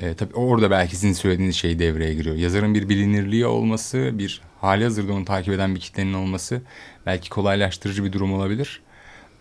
e, 0.00 0.14
tabii 0.14 0.34
orada 0.34 0.70
belki 0.70 0.96
sizin 0.96 1.12
söylediğiniz 1.12 1.56
şey 1.56 1.78
devreye 1.78 2.14
giriyor. 2.14 2.36
Yazarın 2.36 2.74
bir 2.74 2.88
bilinirliği 2.88 3.46
olması, 3.46 4.10
bir 4.12 4.40
hali 4.60 4.84
hazırda 4.84 5.12
onu 5.12 5.24
takip 5.24 5.54
eden 5.54 5.74
bir 5.74 5.80
kitlenin 5.80 6.14
olması 6.14 6.62
belki 7.06 7.30
kolaylaştırıcı 7.30 8.04
bir 8.04 8.12
durum 8.12 8.34
olabilir. 8.34 8.80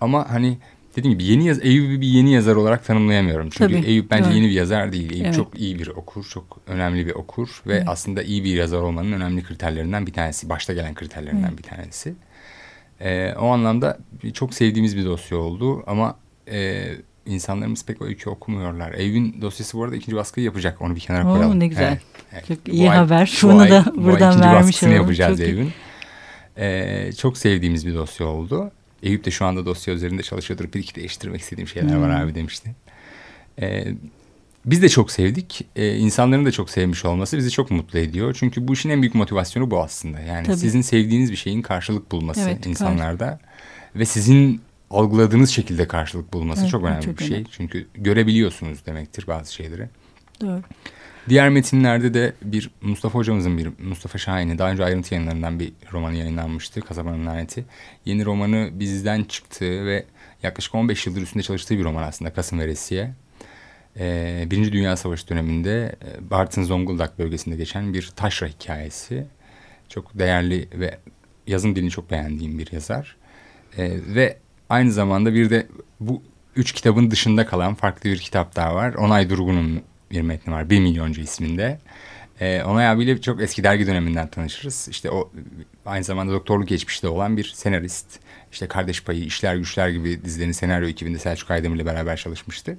Ama 0.02 0.32
hani 0.32 0.58
dediğim 0.96 1.18
gibi 1.18 1.30
yeni 1.30 1.48
yaz 1.48 1.65
Eyüp'ü 1.65 2.02
bir 2.02 2.08
yeni 2.08 2.34
yazar 2.34 2.56
olarak 2.56 2.86
tanımlayamıyorum. 2.86 3.50
Çünkü 3.50 3.76
Tabii, 3.76 3.86
Eyüp 3.88 4.12
bence 4.12 4.26
evet. 4.26 4.36
yeni 4.36 4.48
bir 4.48 4.54
yazar 4.54 4.91
değil. 4.91 5.12
Eyüp 5.12 5.26
evet. 5.26 5.36
çok 5.36 5.60
iyi 5.60 5.80
bir 5.80 5.88
okur, 5.88 6.24
çok 6.24 6.62
önemli 6.68 7.08
bir 7.08 7.13
okur 7.13 7.62
ve 7.68 7.76
evet. 7.76 7.88
aslında 7.88 8.24
iyi 8.24 8.44
bir 8.44 8.54
yazar 8.54 8.82
olmanın 8.82 9.12
önemli 9.12 9.44
kriterlerinden 9.44 10.08
bir 10.08 10.13
tanesi, 10.13 10.50
başta 10.50 10.74
gelen 10.74 10.94
kriterlerinden 10.94 11.48
evet. 11.48 11.58
bir 11.58 11.63
tanesi. 11.63 12.13
Ee, 13.02 13.34
o 13.39 13.48
anlamda 13.48 13.98
çok 14.34 14.54
sevdiğimiz 14.54 14.98
bir 14.98 15.06
dosya 15.06 15.38
oldu 15.38 15.84
ama 15.88 16.18
e, 16.52 16.86
insanlarımız 17.25 17.85
pek 17.85 18.01
öykü 18.01 18.29
okumuyorlar. 18.29 18.93
Eyüp'ün 18.93 19.41
dosyası 19.41 19.77
bu 19.77 19.83
arada 19.83 19.95
ikinci 19.95 20.15
baskıyı 20.15 20.45
yapacak. 20.45 20.81
Onu 20.81 20.95
bir 20.95 20.99
kenara 20.99 21.27
Oo, 21.27 21.33
koyalım. 21.33 21.59
Ne 21.59 21.67
güzel. 21.67 21.99
Evet. 22.33 22.47
Çok 22.47 22.57
iyi 22.67 22.88
bu 22.88 22.91
haber. 22.91 23.19
Ay, 23.19 23.25
Şunu 23.25 23.61
ay, 23.61 23.69
da 23.69 23.85
buradan 23.95 24.41
vermiş 24.41 24.83
olalım. 24.83 24.95
yapacağız 24.95 25.41
Eyüp'ün. 25.41 25.71
Ee, 26.57 27.11
çok 27.17 27.38
sevdiğimiz 27.38 27.88
bir 27.88 27.93
dosya 27.93 28.27
oldu. 28.27 28.71
Eyüp 29.03 29.25
de 29.25 29.31
şu 29.31 29.45
anda 29.45 29.65
dosya 29.65 29.93
üzerinde 29.93 30.23
çalışıyordur. 30.23 30.73
Bir 30.73 30.79
iki 30.79 30.95
değiştirmek 30.95 31.41
istediğim 31.41 31.67
şeyler 31.67 31.95
hmm. 31.95 32.01
var 32.01 32.09
abi 32.09 32.35
demişti. 32.35 32.75
Ee, 33.61 33.85
biz 34.65 34.81
de 34.81 34.89
çok 34.89 35.11
sevdik. 35.11 35.65
Ee, 35.75 35.95
insanların 35.95 36.45
da 36.45 36.51
çok 36.51 36.69
sevmiş 36.69 37.05
olması 37.05 37.38
bizi 37.38 37.51
çok 37.51 37.71
mutlu 37.71 37.99
ediyor. 37.99 38.35
Çünkü 38.39 38.67
bu 38.67 38.73
işin 38.73 38.89
en 38.89 39.01
büyük 39.01 39.15
motivasyonu 39.15 39.71
bu 39.71 39.83
aslında. 39.83 40.19
Yani 40.19 40.47
Tabii. 40.47 40.57
sizin 40.57 40.81
sevdiğiniz 40.81 41.31
bir 41.31 41.35
şeyin 41.35 41.61
karşılık 41.61 42.11
bulması 42.11 42.41
evet, 42.41 42.65
insanlarda. 42.65 43.25
Karşı. 43.25 43.39
Ve 43.95 44.05
sizin 44.05 44.61
algıladığınız 44.89 45.50
şekilde 45.50 45.88
karşılık 45.88 46.34
bulması 46.34 46.62
evet, 46.62 46.71
çok 46.71 46.84
önemli 46.84 47.06
çok 47.06 47.19
bir 47.19 47.24
şey. 47.24 47.36
Önemli. 47.36 47.50
Çünkü 47.52 47.88
görebiliyorsunuz 47.93 48.86
demektir 48.86 49.28
bazı 49.28 49.54
şeyleri. 49.54 49.89
Doğru. 50.41 50.62
Diğer 51.30 51.50
metinlerde 51.50 52.13
de 52.13 52.34
bir 52.41 52.69
Mustafa 52.82 53.19
hocamızın 53.19 53.58
bir 53.58 53.69
Mustafa 53.84 54.17
Şahin'i 54.17 54.58
daha 54.58 54.71
önce 54.71 54.86
ayrıntı 54.86 55.13
yayınlarından 55.13 55.60
bir 55.60 55.74
romanı 55.93 56.15
yayınlanmıştı. 56.15 56.82
Kasabanın 56.82 57.26
Laneti. 57.26 57.65
Yeni 58.06 58.26
romanı 58.26 58.69
bizden 58.74 59.24
çıktı 59.24 59.86
ve 59.86 60.06
yaklaşık 60.43 60.76
15 60.76 61.08
yıldır 61.08 61.21
üstünde 61.21 61.43
çalıştığı 61.43 61.78
bir 61.78 61.84
roman 61.84 62.04
aslında 62.04 62.34
Kasım 62.34 62.60
Veresiye. 62.60 63.13
Ee, 64.00 64.48
Birinci 64.52 64.71
Dünya 64.71 64.98
Savaşı 64.98 65.30
döneminde 65.30 65.95
e, 66.06 66.30
Bartın 66.30 66.63
Zonguldak 66.63 67.19
bölgesinde 67.19 67.56
geçen 67.56 67.93
bir 67.93 68.12
taşra 68.15 68.48
hikayesi. 68.48 69.28
Çok 69.89 70.19
değerli 70.19 70.69
ve 70.74 70.98
yazım 71.48 71.76
dilini 71.76 71.89
çok 71.89 72.12
beğendiğim 72.12 72.60
bir 72.60 72.71
yazar. 72.71 73.15
Ee, 73.78 73.91
ve 74.15 74.38
aynı 74.69 74.91
zamanda 74.91 75.34
bir 75.34 75.49
de 75.49 75.67
bu 75.99 76.21
üç 76.56 76.71
kitabın 76.71 77.12
dışında 77.12 77.45
kalan 77.45 77.75
farklı 77.75 78.10
bir 78.10 78.17
kitap 78.17 78.56
daha 78.56 78.75
var. 78.75 78.93
Onay 78.93 79.30
Durgun'un 79.30 79.82
bir 80.12 80.21
metni 80.21 80.54
var. 80.54 80.69
Bir 80.69 80.80
milyoncu 80.80 81.21
isminde. 81.21 81.80
Ee, 82.39 82.63
Onay 82.63 82.88
abiyle 82.88 83.21
çok 83.21 83.41
eski 83.41 83.63
dergi 83.63 83.88
döneminden 83.88 84.28
tanışırız. 84.28 84.88
İşte 84.91 85.12
o 85.12 85.32
aynı 85.86 86.04
zamanda 86.04 86.34
doktorluk 86.34 86.67
geçmişte 86.67 87.08
olan 87.08 87.38
bir 87.38 87.43
senarist. 87.56 88.19
İşte 88.51 88.67
Kardeş 88.67 89.04
Payı, 89.04 89.23
İşler 89.23 89.56
Güçler 89.56 89.89
gibi 89.89 90.23
dizilerin 90.25 90.51
senaryo 90.51 90.88
ekibinde 90.88 91.19
Selçuk 91.19 91.51
Aydemir 91.51 91.75
ile 91.75 91.86
beraber 91.86 92.17
çalışmıştı. 92.17 92.78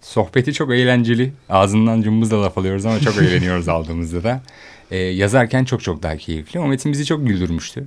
Sohbeti 0.00 0.52
çok 0.52 0.72
eğlenceli. 0.72 1.32
Ağzından 1.48 2.02
cımbızla 2.02 2.42
laf 2.42 2.58
alıyoruz 2.58 2.86
ama 2.86 3.00
çok 3.00 3.16
eğleniyoruz 3.16 3.68
aldığımızda 3.74 4.24
da. 4.24 4.42
Ee, 4.90 4.96
yazarken 4.96 5.64
çok 5.64 5.82
çok 5.82 6.02
daha 6.02 6.16
keyifli. 6.16 6.60
O 6.60 6.66
metin 6.66 6.92
bizi 6.92 7.04
çok 7.04 7.26
güldürmüştü. 7.26 7.84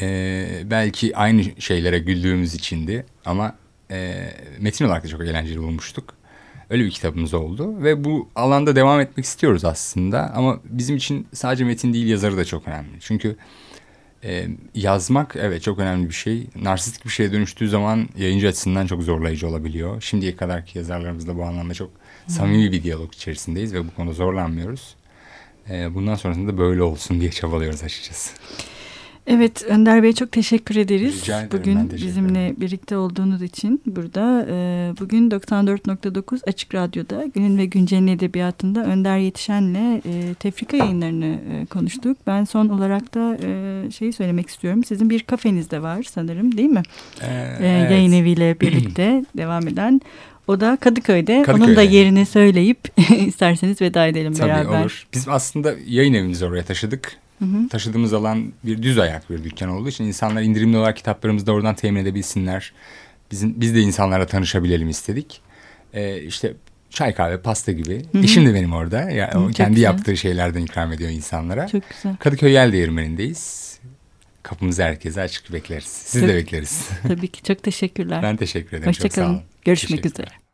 Ee, 0.00 0.62
belki 0.64 1.16
aynı 1.16 1.60
şeylere 1.60 1.98
güldüğümüz 1.98 2.54
içindi 2.54 3.06
ama 3.24 3.56
e, 3.90 4.28
metin 4.60 4.84
olarak 4.84 5.04
da 5.04 5.08
çok 5.08 5.20
eğlenceli 5.20 5.58
bulmuştuk. 5.58 6.14
Öyle 6.70 6.84
bir 6.84 6.90
kitabımız 6.90 7.34
oldu 7.34 7.82
ve 7.82 8.04
bu 8.04 8.28
alanda 8.34 8.76
devam 8.76 9.00
etmek 9.00 9.26
istiyoruz 9.26 9.64
aslında 9.64 10.32
ama 10.34 10.60
bizim 10.64 10.96
için 10.96 11.26
sadece 11.32 11.64
metin 11.64 11.92
değil 11.92 12.06
yazarı 12.06 12.36
da 12.36 12.44
çok 12.44 12.68
önemli. 12.68 13.00
Çünkü 13.00 13.36
e, 14.24 14.46
yazmak 14.74 15.36
evet 15.36 15.62
çok 15.62 15.78
önemli 15.78 16.08
bir 16.08 16.14
şey. 16.14 16.46
Narsistik 16.62 17.04
bir 17.04 17.10
şeye 17.10 17.32
dönüştüğü 17.32 17.68
zaman 17.68 18.08
yayıncı 18.16 18.48
açısından 18.48 18.86
çok 18.86 19.02
zorlayıcı 19.02 19.48
olabiliyor. 19.48 20.02
Şimdiye 20.02 20.36
kadarki 20.36 20.78
yazarlarımızla 20.78 21.36
bu 21.36 21.44
anlamda 21.44 21.74
çok 21.74 21.90
samimi 22.28 22.72
bir 22.72 22.82
diyalog 22.82 23.14
içerisindeyiz 23.14 23.74
ve 23.74 23.86
bu 23.86 23.94
konuda 23.94 24.12
zorlanmıyoruz. 24.14 24.94
E, 25.70 25.94
bundan 25.94 26.14
sonrasında 26.14 26.58
böyle 26.58 26.82
olsun 26.82 27.20
diye 27.20 27.30
çabalıyoruz 27.30 27.82
açıkçası. 27.82 28.30
Evet 29.26 29.64
Önder 29.64 30.02
Bey 30.02 30.12
çok 30.12 30.32
teşekkür 30.32 30.76
ederiz. 30.76 31.22
Rica 31.22 31.40
ederim, 31.40 31.50
bugün 31.52 31.88
teşekkür 31.88 32.06
bizimle 32.06 32.54
birlikte 32.56 32.96
olduğunuz 32.96 33.42
için 33.42 33.82
burada. 33.86 34.46
E, 34.50 34.92
bugün 35.00 35.30
94.9 35.30 36.48
Açık 36.48 36.74
Radyo'da 36.74 37.24
Günün 37.34 37.58
ve 37.58 37.66
Güncel'in 37.66 38.06
edebiyatında 38.06 38.84
Önder 38.84 39.18
Yetişen'le 39.18 39.96
e, 39.96 40.34
tefrika 40.34 40.76
yayınlarını 40.76 41.38
e, 41.52 41.66
konuştuk. 41.66 42.16
Ben 42.26 42.44
son 42.44 42.68
olarak 42.68 43.14
da 43.14 43.38
e, 43.42 43.90
şeyi 43.90 44.12
söylemek 44.12 44.48
istiyorum. 44.48 44.84
Sizin 44.84 45.10
bir 45.10 45.22
kafeniz 45.22 45.70
de 45.70 45.82
var 45.82 46.02
sanırım 46.02 46.56
değil 46.56 46.70
mi? 46.70 46.82
Ee, 47.20 47.26
e, 47.26 47.78
evet. 47.78 47.90
Yayın 47.90 48.12
eviyle 48.12 48.60
birlikte 48.60 49.24
devam 49.36 49.68
eden. 49.68 50.00
O 50.46 50.60
da 50.60 50.78
Kadıköy'de. 50.80 51.42
Kadıköy'de. 51.42 51.64
Onun 51.64 51.76
da 51.76 51.82
yerini 51.82 52.26
söyleyip 52.26 52.78
isterseniz 53.26 53.80
veda 53.80 54.06
edelim 54.06 54.32
Tabii, 54.32 54.48
beraber. 54.48 54.64
Tabii 54.64 54.76
olur. 54.82 55.06
Biz 55.14 55.28
aslında 55.28 55.74
yayın 55.86 56.14
evimizi 56.14 56.44
oraya 56.44 56.64
taşıdık. 56.64 57.25
Hı 57.38 57.44
hı. 57.44 57.68
Taşıdığımız 57.68 58.12
alan 58.12 58.52
bir 58.64 58.82
düz 58.82 58.98
ayak 58.98 59.30
bir 59.30 59.44
dükkan 59.44 59.68
olduğu 59.68 59.88
için 59.88 60.04
insanlar 60.04 60.42
indirimli 60.42 60.76
olarak 60.76 60.96
kitaplarımızı 60.96 61.46
da 61.46 61.52
oradan 61.52 61.74
temin 61.74 62.00
edebilsinler. 62.00 62.72
Bizim, 63.30 63.60
biz 63.60 63.74
de 63.74 63.80
insanlarla 63.80 64.26
tanışabilelim 64.26 64.88
istedik. 64.88 65.40
Ee, 65.94 66.22
işte 66.22 66.54
çay 66.90 67.14
kahve 67.14 67.40
pasta 67.40 67.72
gibi. 67.72 68.02
Hı 68.12 68.18
hı. 68.18 68.22
Eşim 68.22 68.46
de 68.46 68.54
benim 68.54 68.72
orada. 68.72 69.10
Yani 69.10 69.36
o 69.36 69.48
kendi 69.48 69.74
güzel. 69.74 69.84
yaptığı 69.84 70.16
şeylerden 70.16 70.62
ikram 70.62 70.92
ediyor 70.92 71.10
insanlara. 71.10 71.68
Çok 71.68 71.82
güzel. 71.90 72.16
Kadıköy 72.16 72.52
Yel 72.52 72.72
Değirmeni'ndeyiz. 72.72 73.76
Kapımızı 74.42 74.82
herkese 74.82 75.22
açık 75.22 75.52
bekleriz. 75.52 75.84
Siz 75.84 76.20
çok, 76.20 76.30
de 76.30 76.34
bekleriz. 76.34 76.88
Tabii 77.08 77.28
ki 77.28 77.42
çok 77.42 77.62
teşekkürler. 77.62 78.22
Ben 78.22 78.36
teşekkür 78.36 78.76
ederim. 78.76 78.88
Hoşçakalın. 78.88 79.42
Görüşmek 79.64 80.06
üzere. 80.06 80.45